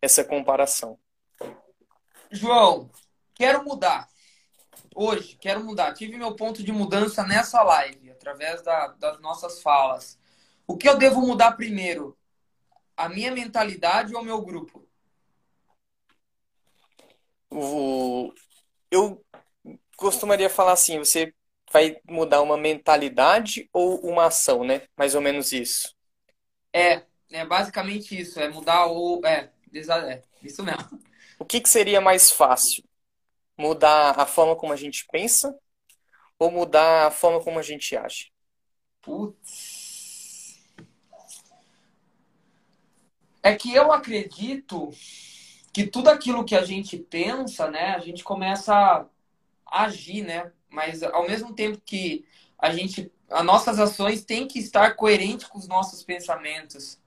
[0.00, 0.98] essa comparação.
[2.30, 2.90] João,
[3.34, 4.08] quero mudar
[4.96, 5.92] hoje, quero mudar.
[5.92, 10.18] Tive meu ponto de mudança nessa live, através da, das nossas falas.
[10.66, 12.16] O que eu devo mudar primeiro?
[12.96, 14.88] A minha mentalidade ou o meu grupo?
[17.50, 18.32] O...
[18.90, 19.22] Eu
[19.96, 21.34] costumaria falar assim: você
[21.76, 24.82] vai mudar uma mentalidade ou uma ação, né?
[24.96, 25.94] Mais ou menos isso.
[26.72, 28.40] É, é basicamente isso.
[28.40, 29.20] É mudar o.
[29.24, 31.00] É, é isso mesmo.
[31.38, 32.82] O que, que seria mais fácil?
[33.58, 35.56] mudar a forma como a gente pensa
[36.38, 38.30] ou mudar a forma como a gente age?
[39.00, 40.60] Putz.
[43.42, 44.90] É que eu acredito
[45.72, 50.52] que tudo aquilo que a gente pensa, né, a gente começa a agir, né?
[50.70, 52.24] Mas ao mesmo tempo que
[52.58, 56.98] a gente as nossas ações têm que estar coerentes com os nossos pensamentos.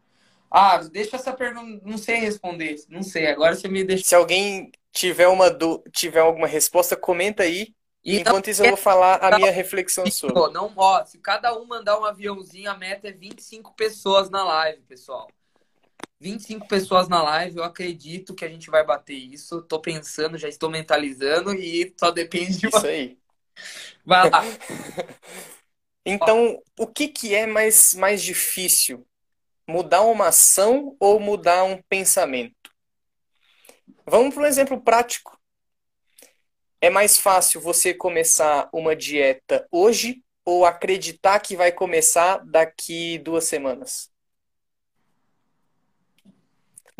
[0.52, 3.28] Ah, deixa essa pergunta, não sei responder, não sei.
[3.28, 4.04] Agora você me deixa.
[4.04, 5.84] Se alguém tiver uma do...
[5.92, 7.74] tiver alguma resposta, comenta aí.
[8.04, 8.52] E Enquanto não...
[8.52, 10.52] isso, eu vou falar a minha reflexão sobre.
[10.52, 14.82] Não, ó, se cada um mandar um aviãozinho, a meta é 25 pessoas na live,
[14.82, 15.30] pessoal.
[16.20, 19.62] 25 pessoas na live, eu acredito que a gente vai bater isso.
[19.62, 23.19] Tô pensando, já estou mentalizando e só depende de Isso aí.
[24.06, 24.44] Vai lá.
[26.06, 29.06] então, o que, que é mais, mais difícil?
[29.68, 32.56] Mudar uma ação ou mudar um pensamento?
[34.06, 35.40] Vamos para um exemplo prático.
[36.82, 43.44] É mais fácil você começar uma dieta hoje ou acreditar que vai começar daqui duas
[43.46, 44.10] semanas?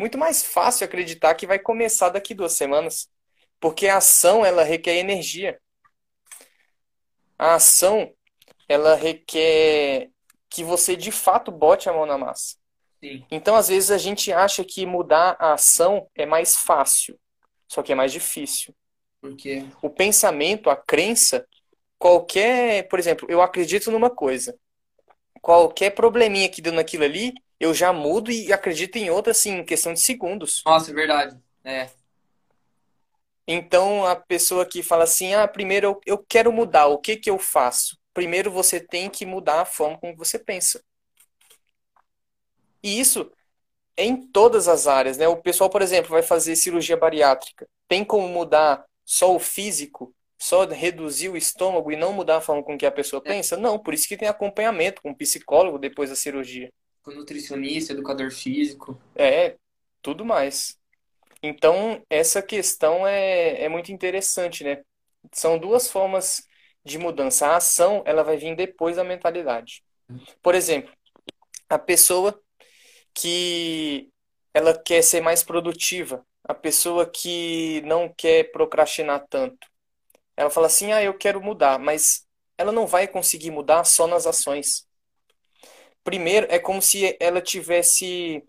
[0.00, 3.06] muito mais fácil acreditar que vai começar daqui duas semanas,
[3.60, 5.60] porque a ação ela requer energia.
[7.40, 8.12] A ação
[8.68, 10.10] ela requer
[10.50, 12.56] que você de fato bote a mão na massa.
[13.02, 13.24] Sim.
[13.30, 17.18] Então, às vezes a gente acha que mudar a ação é mais fácil,
[17.66, 18.74] só que é mais difícil.
[19.22, 19.64] Por quê?
[19.80, 21.46] O pensamento, a crença,
[21.98, 24.54] qualquer, por exemplo, eu acredito numa coisa.
[25.40, 29.64] Qualquer probleminha que deu naquilo ali, eu já mudo e acredito em outra, assim, em
[29.64, 30.62] questão de segundos.
[30.66, 31.38] Nossa, é verdade.
[31.64, 31.88] É.
[33.52, 37.28] Então, a pessoa que fala assim, ah, primeiro eu, eu quero mudar, o que que
[37.28, 37.98] eu faço?
[38.14, 40.82] Primeiro você tem que mudar a forma como você pensa.
[42.82, 43.30] E isso
[43.96, 45.26] é em todas as áreas, né?
[45.26, 47.68] O pessoal, por exemplo, vai fazer cirurgia bariátrica.
[47.88, 52.62] Tem como mudar só o físico, só reduzir o estômago e não mudar a forma
[52.62, 53.30] com que a pessoa é.
[53.30, 53.56] pensa?
[53.56, 56.70] Não, por isso que tem acompanhamento com um psicólogo depois da cirurgia
[57.02, 59.00] com nutricionista, educador físico.
[59.14, 59.56] É,
[60.02, 60.78] tudo mais.
[61.42, 64.82] Então, essa questão é, é muito interessante, né?
[65.32, 66.42] São duas formas
[66.84, 67.46] de mudança.
[67.46, 69.82] A ação, ela vai vir depois da mentalidade.
[70.42, 70.92] Por exemplo,
[71.68, 72.40] a pessoa
[73.14, 74.10] que
[74.54, 79.66] ela quer ser mais produtiva, a pessoa que não quer procrastinar tanto.
[80.36, 82.26] Ela fala assim: "Ah, eu quero mudar", mas
[82.58, 84.86] ela não vai conseguir mudar só nas ações.
[86.02, 88.42] Primeiro, é como se ela tivesse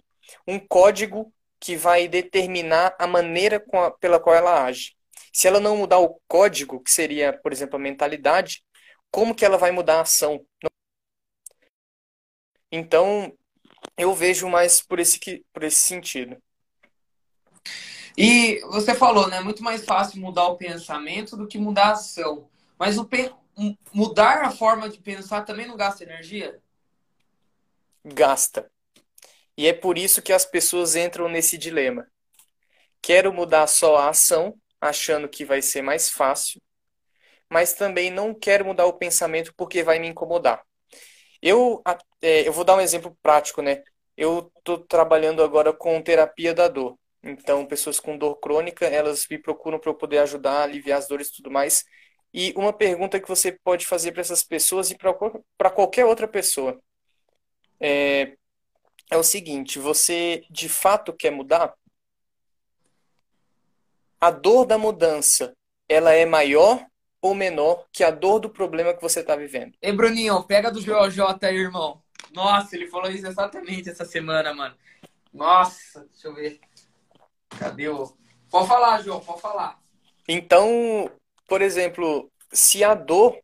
[0.48, 4.95] um código que vai determinar a maneira a, pela qual ela age.
[5.32, 8.64] Se ela não mudar o código, que seria, por exemplo, a mentalidade,
[9.12, 10.43] como que ela vai mudar a ação?
[12.72, 13.32] Então,
[13.95, 15.20] eu vejo mais por esse,
[15.53, 16.41] por esse sentido.
[18.18, 19.38] E você falou, né?
[19.38, 22.49] É muito mais fácil mudar o pensamento do que mudar a ação.
[22.78, 23.05] Mas o
[23.93, 26.59] mudar a forma de pensar também não gasta energia?
[28.03, 28.70] gasta.
[29.62, 32.07] E é por isso que as pessoas entram nesse dilema.
[32.99, 36.59] Quero mudar só a ação, achando que vai ser mais fácil,
[37.47, 40.64] mas também não quero mudar o pensamento porque vai me incomodar.
[41.39, 41.80] Eu,
[42.24, 43.84] é, eu vou dar um exemplo prático, né?
[44.18, 46.97] Eu estou trabalhando agora com terapia da dor.
[47.22, 51.28] Então, pessoas com dor crônica, elas me procuram para eu poder ajudar aliviar as dores
[51.28, 51.84] e tudo mais.
[52.34, 56.82] E uma pergunta que você pode fazer para essas pessoas e para qualquer outra pessoa
[57.80, 58.38] é,
[59.12, 61.76] é o seguinte: você de fato quer mudar?
[64.20, 65.53] A dor da mudança,
[65.89, 66.86] ela é maior
[67.22, 69.76] ou menor que a dor do problema que você está vivendo?
[69.82, 72.01] Ei, Bruninho, pega do JJ aí, irmão.
[72.32, 74.76] Nossa, ele falou isso exatamente essa semana, mano.
[75.34, 76.59] Nossa, deixa eu ver.
[77.59, 78.16] Cadê o.
[78.49, 79.80] Pode falar, João, pode falar.
[80.28, 81.12] Então,
[81.47, 83.39] por exemplo, se a dor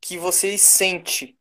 [0.00, 1.36] que você sente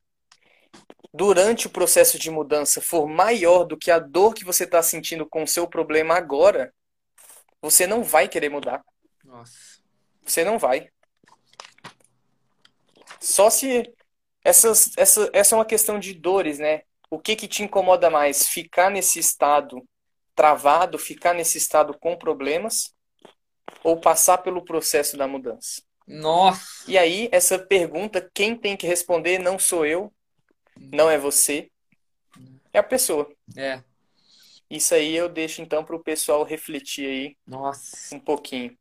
[1.11, 5.25] durante o processo de mudança for maior do que a dor que você está sentindo
[5.27, 6.73] com o seu problema agora,
[7.61, 8.83] você não vai querer mudar.
[9.23, 9.81] Nossa.
[10.25, 10.89] Você não vai.
[13.19, 13.91] Só se.
[14.43, 16.81] Essas, essa, essa é uma questão de dores, né?
[17.09, 18.47] O que, que te incomoda mais?
[18.47, 19.81] Ficar nesse estado
[20.35, 22.93] travado, ficar nesse estado com problemas,
[23.83, 25.81] ou passar pelo processo da mudança?
[26.05, 26.83] Nossa!
[26.87, 30.13] E aí, essa pergunta, quem tem que responder não sou eu,
[30.77, 31.69] não é você,
[32.71, 33.31] é a pessoa.
[33.55, 33.83] É.
[34.69, 38.15] Isso aí eu deixo então para o pessoal refletir aí Nossa.
[38.15, 38.75] um pouquinho.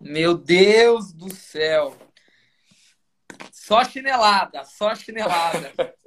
[0.00, 1.96] Meu Deus do céu.
[3.50, 5.72] Só chinelada, só chinelada.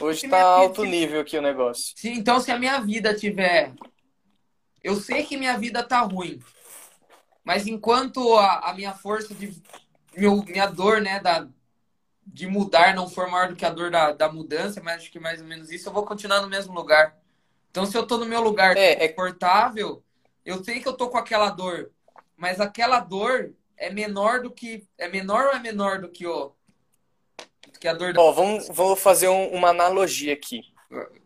[0.00, 0.94] Hoje está alto vida...
[0.94, 1.94] nível aqui o negócio.
[1.96, 3.72] Sim, então se a minha vida tiver.
[4.82, 6.40] Eu sei que minha vida tá ruim.
[7.44, 9.54] Mas enquanto a, a minha força de.
[10.14, 11.48] Meu, minha dor, né, da,
[12.26, 15.18] de mudar não for maior do que a dor da, da mudança, mas acho que
[15.18, 17.16] mais ou menos isso, eu vou continuar no mesmo lugar.
[17.70, 20.02] Então, se eu tô no meu lugar é, é confortável,
[20.44, 21.90] eu sei que eu tô com aquela dor,
[22.36, 24.86] mas aquela dor é menor do que.
[24.98, 26.52] É menor ou é menor do que o.
[27.80, 28.20] que a dor da...
[28.20, 30.62] Ó, vamos, vou fazer um- uma analogia aqui.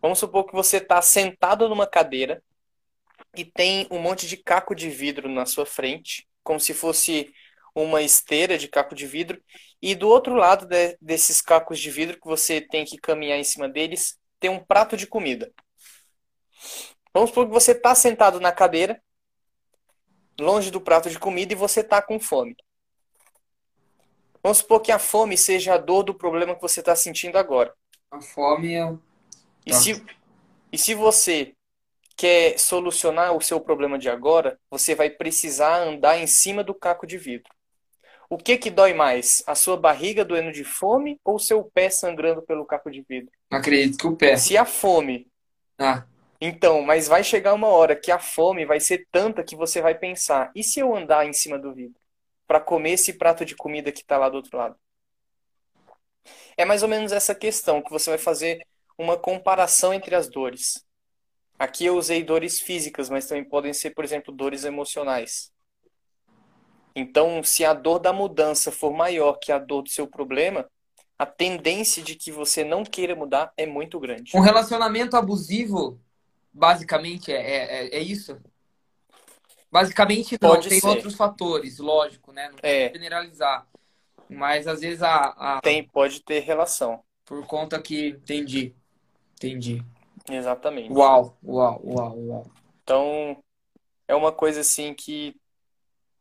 [0.00, 2.42] Vamos supor que você está sentado numa cadeira
[3.36, 7.34] e tem um monte de caco de vidro na sua frente, como se fosse
[7.84, 9.42] uma esteira de caco de vidro,
[9.82, 13.44] e do outro lado de- desses cacos de vidro que você tem que caminhar em
[13.44, 15.52] cima deles, tem um prato de comida.
[17.12, 19.00] Vamos supor que você está sentado na cadeira,
[20.38, 22.56] longe do prato de comida, e você está com fome.
[24.42, 27.74] Vamos supor que a fome seja a dor do problema que você está sentindo agora.
[28.10, 28.94] A fome é...
[29.66, 30.04] E se,
[30.72, 31.54] e se você
[32.16, 37.06] quer solucionar o seu problema de agora, você vai precisar andar em cima do caco
[37.06, 37.55] de vidro.
[38.30, 39.42] O que que dói mais?
[39.46, 43.30] A sua barriga doendo de fome ou o seu pé sangrando pelo caco de vidro?
[43.50, 44.36] Acredito que o pé.
[44.36, 45.26] Se a fome,
[45.78, 46.06] Ah,
[46.40, 49.94] então, mas vai chegar uma hora que a fome vai ser tanta que você vai
[49.98, 52.00] pensar: e se eu andar em cima do vidro
[52.46, 54.76] para comer esse prato de comida que está lá do outro lado?
[56.56, 58.66] É mais ou menos essa questão que você vai fazer
[58.98, 60.84] uma comparação entre as dores.
[61.58, 65.52] Aqui eu usei dores físicas, mas também podem ser, por exemplo, dores emocionais.
[66.96, 70.66] Então, se a dor da mudança for maior que a dor do seu problema,
[71.18, 74.34] a tendência de que você não queira mudar é muito grande.
[74.34, 76.00] um relacionamento abusivo,
[76.52, 78.38] basicamente, é, é, é isso?
[79.70, 80.88] Basicamente não, Pode tem ser.
[80.88, 82.48] outros fatores, lógico, né?
[82.48, 82.90] Não É.
[82.90, 83.66] generalizar.
[84.28, 87.02] Mas às vezes a, a- Tem, pode ter relação.
[87.24, 88.74] por conta que entendi.
[89.34, 89.82] Entendi.
[90.30, 90.92] Exatamente.
[90.92, 92.50] Uau, uau, uau, uau.
[92.82, 93.36] Então,
[94.08, 95.36] é uma coisa assim que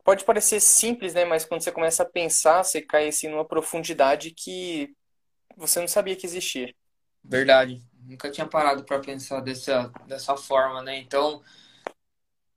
[0.05, 1.25] pode parecer simples, né?
[1.25, 4.95] Mas quando você começa a pensar, você cai assim numa profundidade que
[5.57, 6.73] você não sabia que existia.
[7.23, 7.81] Verdade.
[8.03, 10.99] Nunca tinha parado para pensar dessa, dessa forma, né?
[10.99, 11.41] Então,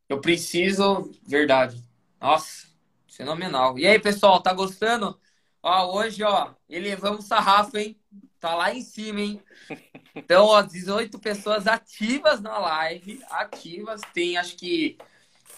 [0.09, 1.11] eu preciso.
[1.27, 1.83] Verdade.
[2.21, 2.69] Nossa,
[3.09, 3.79] fenomenal.
[3.79, 5.19] E aí, pessoal, tá gostando?
[5.63, 7.99] Ó, hoje, ó, elevamos sarrafo, hein?
[8.39, 9.43] Tá lá em cima, hein?
[10.15, 13.23] Então, ó, 18 pessoas ativas na live.
[13.31, 14.01] Ativas.
[14.13, 14.99] Tem, acho que,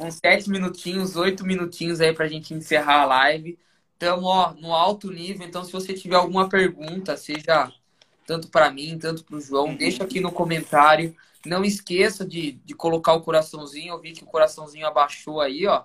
[0.01, 3.59] uns 7 minutinhos, 8 minutinhos aí pra gente encerrar a live.
[3.93, 5.47] Estamos, no alto nível.
[5.47, 7.71] Então, se você tiver alguma pergunta, seja
[8.27, 9.77] tanto para mim, tanto para o João, Uhum.
[9.77, 11.15] deixa aqui no comentário.
[11.45, 13.93] Não esqueça de, de colocar o coraçãozinho.
[13.93, 15.85] Eu vi que o coraçãozinho abaixou aí, ó.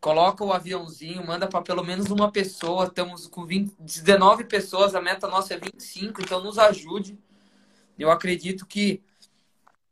[0.00, 2.84] Coloca o aviãozinho, manda para pelo menos uma pessoa.
[2.86, 7.18] Estamos com 20, 19 pessoas, a meta nossa é 25, então nos ajude.
[7.98, 9.02] Eu acredito que,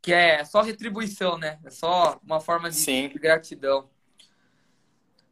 [0.05, 1.57] que é só retribuição, né?
[1.65, 3.09] É só uma forma de, Sim.
[3.15, 3.89] gratidão.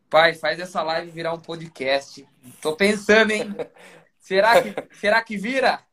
[0.10, 2.28] Pai, faz essa live virar um podcast.
[2.60, 3.50] Tô pensando, hein?
[4.18, 5.86] Será que, será que vira?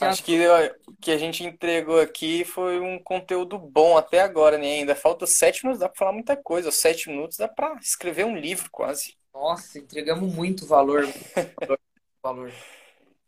[0.00, 0.38] Acho que
[0.86, 4.78] o que a gente entregou aqui foi um conteúdo bom até agora, né?
[4.78, 6.72] Ainda falta sete minutos, dá pra falar muita coisa.
[6.72, 9.18] Sete minutos dá pra escrever um livro quase.
[9.34, 11.02] Nossa, entregamos muito valor.
[11.60, 11.78] muito
[12.22, 12.50] valor.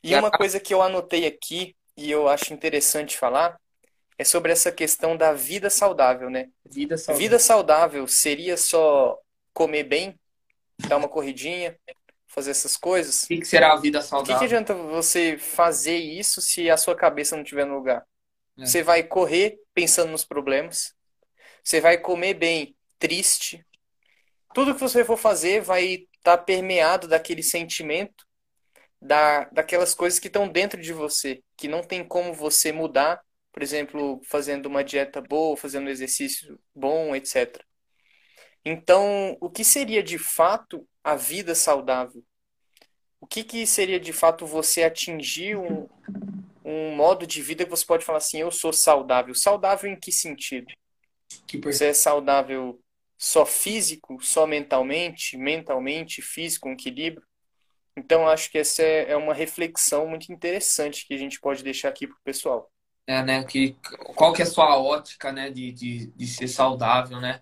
[0.03, 3.59] E uma coisa que eu anotei aqui e eu acho interessante falar
[4.19, 6.51] é sobre essa questão da vida saudável, né?
[6.67, 7.19] Vida saudável.
[7.19, 9.19] Vida saudável seria só
[9.55, 10.19] comer bem,
[10.87, 11.75] dar uma corridinha,
[12.27, 13.25] fazer essas coisas?
[13.25, 14.45] O que que será a vida O que que saudável?
[14.45, 18.05] adianta você fazer isso se a sua cabeça não estiver no lugar?
[18.59, 18.67] É.
[18.67, 20.95] Você vai correr pensando nos problemas,
[21.65, 23.65] você vai comer bem triste.
[24.55, 28.25] Tudo que você for fazer vai estar permeado daquele sentimento,
[29.01, 33.21] da, daquelas coisas que estão dentro de você, que não tem como você mudar,
[33.53, 37.63] por exemplo, fazendo uma dieta boa, fazendo um exercício bom, etc.
[38.65, 42.25] Então, o que seria de fato a vida saudável?
[43.21, 45.87] O que que seria de fato você atingir um,
[46.65, 49.35] um modo de vida que você pode falar assim, eu sou saudável?
[49.35, 50.73] Saudável em que sentido?
[51.47, 52.81] Que Você é saudável
[53.19, 57.23] só físico, só mentalmente, mentalmente, físico, um equilíbrio?
[57.97, 61.89] Então, acho que essa é é uma reflexão muito interessante que a gente pode deixar
[61.89, 62.71] aqui para o pessoal.
[63.07, 63.45] É, né?
[63.45, 63.77] Que,
[64.15, 65.51] qual que é a sua ótica, né?
[65.51, 67.41] De, de, de ser saudável, né?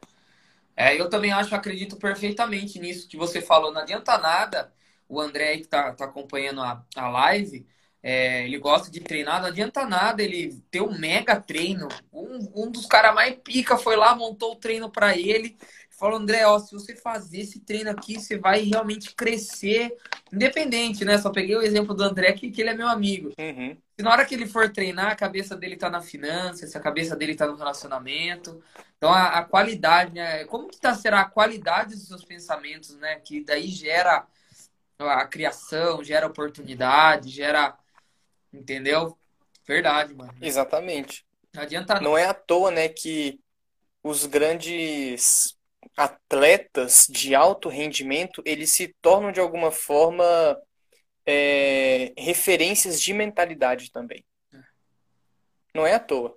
[0.76, 3.72] É, eu também acho, acredito perfeitamente nisso que você falou.
[3.72, 4.72] Não adianta nada
[5.08, 7.66] o André que tá, tá acompanhando a, a live,
[8.02, 11.88] é, ele gosta de treinar, não adianta nada ele ter um mega treino.
[12.12, 15.56] Um, um dos caras mais pica foi lá, montou o treino para ele.
[15.98, 19.96] Falou, André, ó, se você fazer esse treino aqui, você vai realmente crescer.
[20.32, 21.18] Independente, né?
[21.18, 23.32] Só peguei o exemplo do André, que, que ele é meu amigo.
[23.36, 23.76] Uhum.
[23.96, 26.80] Se na hora que ele for treinar, a cabeça dele tá na finança, se a
[26.80, 28.62] cabeça dele tá no relacionamento.
[28.96, 30.44] Então a, a qualidade, né?
[30.44, 33.16] Como que tá, será a qualidade dos seus pensamentos, né?
[33.16, 34.24] Que daí gera
[35.00, 37.76] a criação, gera oportunidade, gera.
[38.52, 39.18] Entendeu?
[39.66, 40.32] Verdade, mano.
[40.40, 41.26] Exatamente.
[41.52, 42.02] Não adianta não.
[42.02, 43.40] Não é à toa, né, que
[44.02, 45.57] os grandes
[45.96, 50.24] atletas de alto rendimento, eles se tornam de alguma forma
[51.26, 54.24] é, referências de mentalidade também.
[55.74, 56.36] Não é à toa.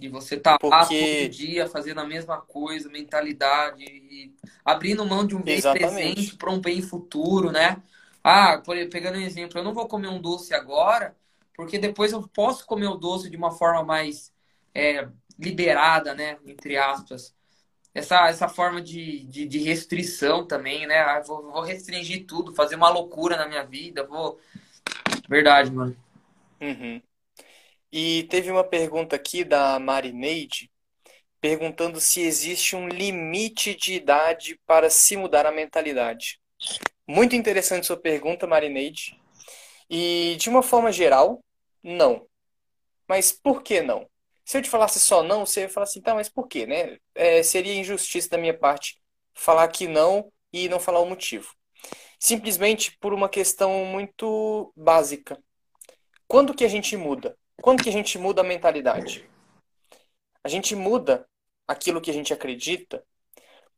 [0.00, 0.74] E você tá Porque...
[0.74, 4.34] lá todo dia fazendo a mesma coisa, mentalidade, e
[4.64, 6.14] abrindo mão de um bem Exatamente.
[6.14, 7.80] presente para um bem futuro, né?
[8.22, 11.16] Ah, por, pegando um exemplo, eu não vou comer um doce agora,
[11.54, 14.32] porque depois eu posso comer o doce de uma forma mais
[14.74, 15.06] é,
[15.38, 16.38] liberada, né?
[16.44, 17.32] Entre aspas.
[17.94, 20.98] Essa, essa forma de, de, de restrição também, né?
[20.98, 24.40] Ah, vou, vou restringir tudo, fazer uma loucura na minha vida, vou.
[25.28, 25.96] Verdade, mano.
[26.60, 27.00] Uhum.
[27.92, 30.68] E teve uma pergunta aqui da Marineide,
[31.40, 36.40] perguntando se existe um limite de idade para se mudar a mentalidade.
[37.06, 39.16] Muito interessante sua pergunta, Marineide.
[39.88, 41.38] E de uma forma geral,
[41.82, 42.26] não.
[43.06, 44.08] Mas por que não?
[44.44, 46.98] Se eu te falasse só não, você ia falar assim, tá, mas por quê, né?
[47.14, 49.00] É, seria injustiça da minha parte
[49.32, 51.52] falar que não e não falar o motivo.
[52.18, 55.42] Simplesmente por uma questão muito básica.
[56.28, 57.36] Quando que a gente muda?
[57.60, 59.28] Quando que a gente muda a mentalidade?
[60.42, 61.26] A gente muda
[61.66, 63.04] aquilo que a gente acredita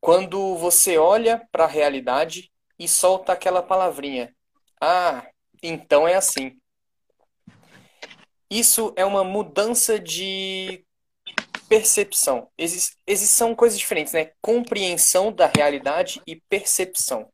[0.01, 4.35] quando você olha para a realidade e solta aquela palavrinha.
[4.81, 5.27] Ah,
[5.63, 6.61] então é assim.
[8.51, 10.85] Isso é uma mudança de
[11.69, 12.49] percepção.
[12.57, 12.97] Exis,
[13.29, 14.31] são coisas diferentes, né?
[14.41, 17.29] Compreensão da realidade e percepção.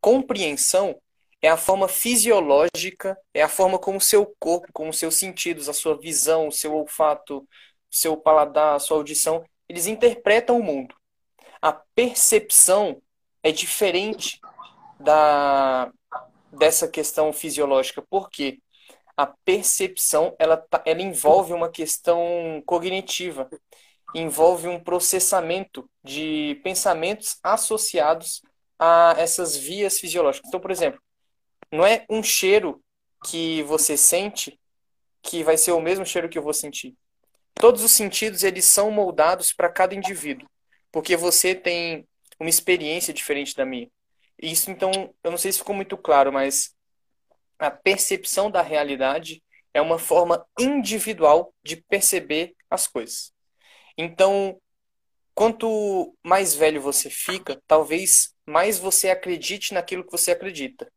[0.00, 1.00] Compreensão
[1.42, 5.68] é a forma fisiológica, é a forma como o seu corpo, como os seus sentidos,
[5.68, 7.46] a sua visão, o seu olfato, o
[7.90, 10.94] seu paladar, a sua audição, eles interpretam o mundo.
[11.62, 13.00] A percepção
[13.42, 14.38] é diferente
[14.98, 15.90] da
[16.52, 18.58] dessa questão fisiológica, porque
[19.20, 23.50] a percepção ela, tá, ela envolve uma questão cognitiva,
[24.14, 28.40] envolve um processamento de pensamentos associados
[28.78, 30.48] a essas vias fisiológicas.
[30.48, 30.98] Então, por exemplo,
[31.70, 32.82] não é um cheiro
[33.26, 34.58] que você sente
[35.22, 36.96] que vai ser o mesmo cheiro que eu vou sentir.
[37.56, 40.48] Todos os sentidos eles são moldados para cada indivíduo,
[40.90, 42.08] porque você tem
[42.40, 43.90] uma experiência diferente da minha.
[44.40, 46.74] Isso então, eu não sei se ficou muito claro, mas
[47.60, 49.42] a percepção da realidade
[49.74, 53.32] é uma forma individual de perceber as coisas.
[53.98, 54.58] Então,
[55.34, 60.90] quanto mais velho você fica, talvez mais você acredite naquilo que você acredita.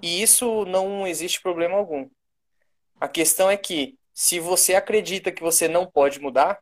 [0.00, 2.08] E isso não existe problema algum.
[2.98, 6.58] A questão é que, se você acredita que você não pode mudar,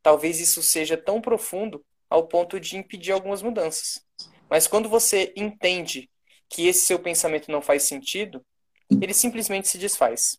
[0.00, 4.06] talvez isso seja tão profundo ao ponto de impedir algumas mudanças.
[4.48, 6.08] Mas quando você entende
[6.52, 8.44] que esse seu pensamento não faz sentido,
[9.00, 10.38] ele simplesmente se desfaz.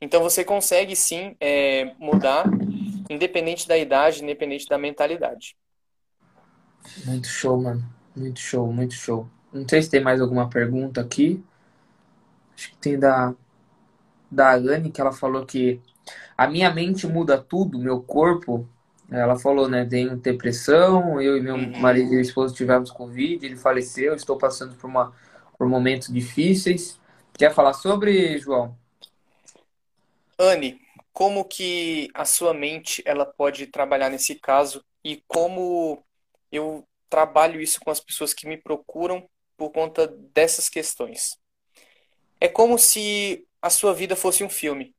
[0.00, 2.46] Então você consegue sim é, mudar,
[3.10, 5.54] independente da idade, independente da mentalidade.
[7.04, 7.84] Muito show, mano.
[8.16, 9.28] Muito show, muito show.
[9.52, 11.44] Não sei se tem mais alguma pergunta aqui.
[12.54, 13.34] Acho que tem da,
[14.30, 15.80] da Anne, que ela falou que
[16.36, 18.66] a minha mente muda tudo, meu corpo.
[19.10, 19.86] Ela falou, né?
[19.86, 21.78] Tenho depressão, eu e meu uhum.
[21.78, 25.14] marido e esposo tivemos Covid, ele faleceu, estou passando por, uma,
[25.56, 27.00] por momentos difíceis.
[27.32, 28.76] Quer falar sobre, João?
[30.38, 30.80] Anne,
[31.12, 36.04] como que a sua mente ela pode trabalhar nesse caso e como
[36.52, 41.36] eu trabalho isso com as pessoas que me procuram por conta dessas questões.
[42.40, 44.94] É como se a sua vida fosse um filme.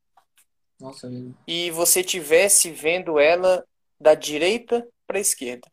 [0.79, 1.09] Nossa,
[1.47, 3.65] e você tivesse vendo ela
[3.99, 5.67] da direita para a esquerda.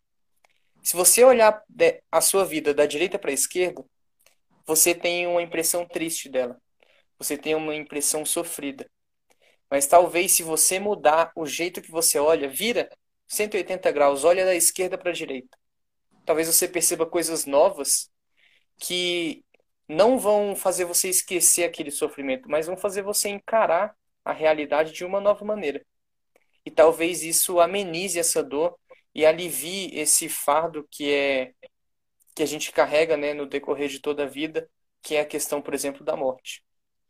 [0.83, 1.62] Se você olhar
[2.11, 3.85] a sua vida da direita para a esquerda,
[4.66, 6.61] você tem uma impressão triste dela.
[7.18, 8.89] Você tem uma impressão sofrida.
[9.70, 12.91] Mas talvez se você mudar o jeito que você olha, vira
[13.27, 15.57] 180 graus, olha da esquerda para a direita.
[16.24, 18.11] Talvez você perceba coisas novas
[18.79, 19.45] que
[19.89, 25.05] não vão fazer você esquecer aquele sofrimento, mas vão fazer você encarar a realidade de
[25.05, 25.85] uma nova maneira.
[26.67, 28.77] E talvez isso amenize essa dor
[29.14, 31.53] e alivie esse fardo que é
[32.35, 34.69] que a gente carrega, né, no decorrer de toda a vida,
[35.03, 36.62] que é a questão, por exemplo, da morte.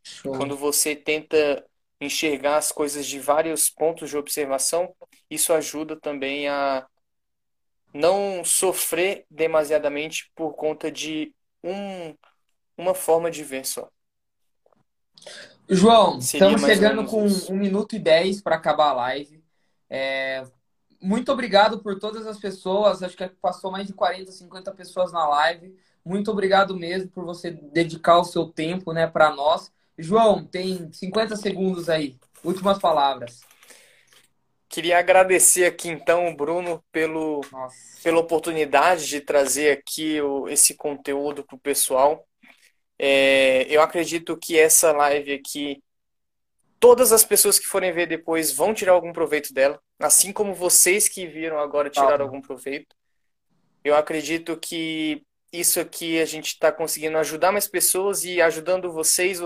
[0.03, 0.31] Show.
[0.31, 1.65] Quando você tenta
[1.99, 4.95] enxergar as coisas de vários pontos de observação,
[5.29, 6.87] isso ajuda também a
[7.93, 11.33] não sofrer demasiadamente por conta de
[11.63, 12.15] um,
[12.77, 13.89] uma forma de ver só.
[15.69, 17.51] João, Seria estamos chegando com isso.
[17.51, 19.36] um minuto e dez para acabar a live.
[19.89, 20.43] É,
[21.01, 23.03] muito obrigado por todas as pessoas.
[23.03, 25.75] Acho que passou mais de 40, 50 pessoas na live.
[26.03, 29.71] Muito obrigado mesmo por você dedicar o seu tempo né, para nós.
[29.97, 32.17] João, tem 50 segundos aí.
[32.43, 33.41] Últimas palavras.
[34.69, 37.41] Queria agradecer aqui então, Bruno, pelo,
[38.03, 42.27] pela oportunidade de trazer aqui o, esse conteúdo para o pessoal.
[42.99, 45.81] É, eu acredito que essa live aqui,
[46.79, 51.07] todas as pessoas que forem ver depois vão tirar algum proveito dela, assim como vocês
[51.07, 52.95] que viram agora tiraram algum proveito.
[53.83, 59.39] Eu acredito que isso aqui a gente está conseguindo ajudar mais pessoas e ajudando vocês,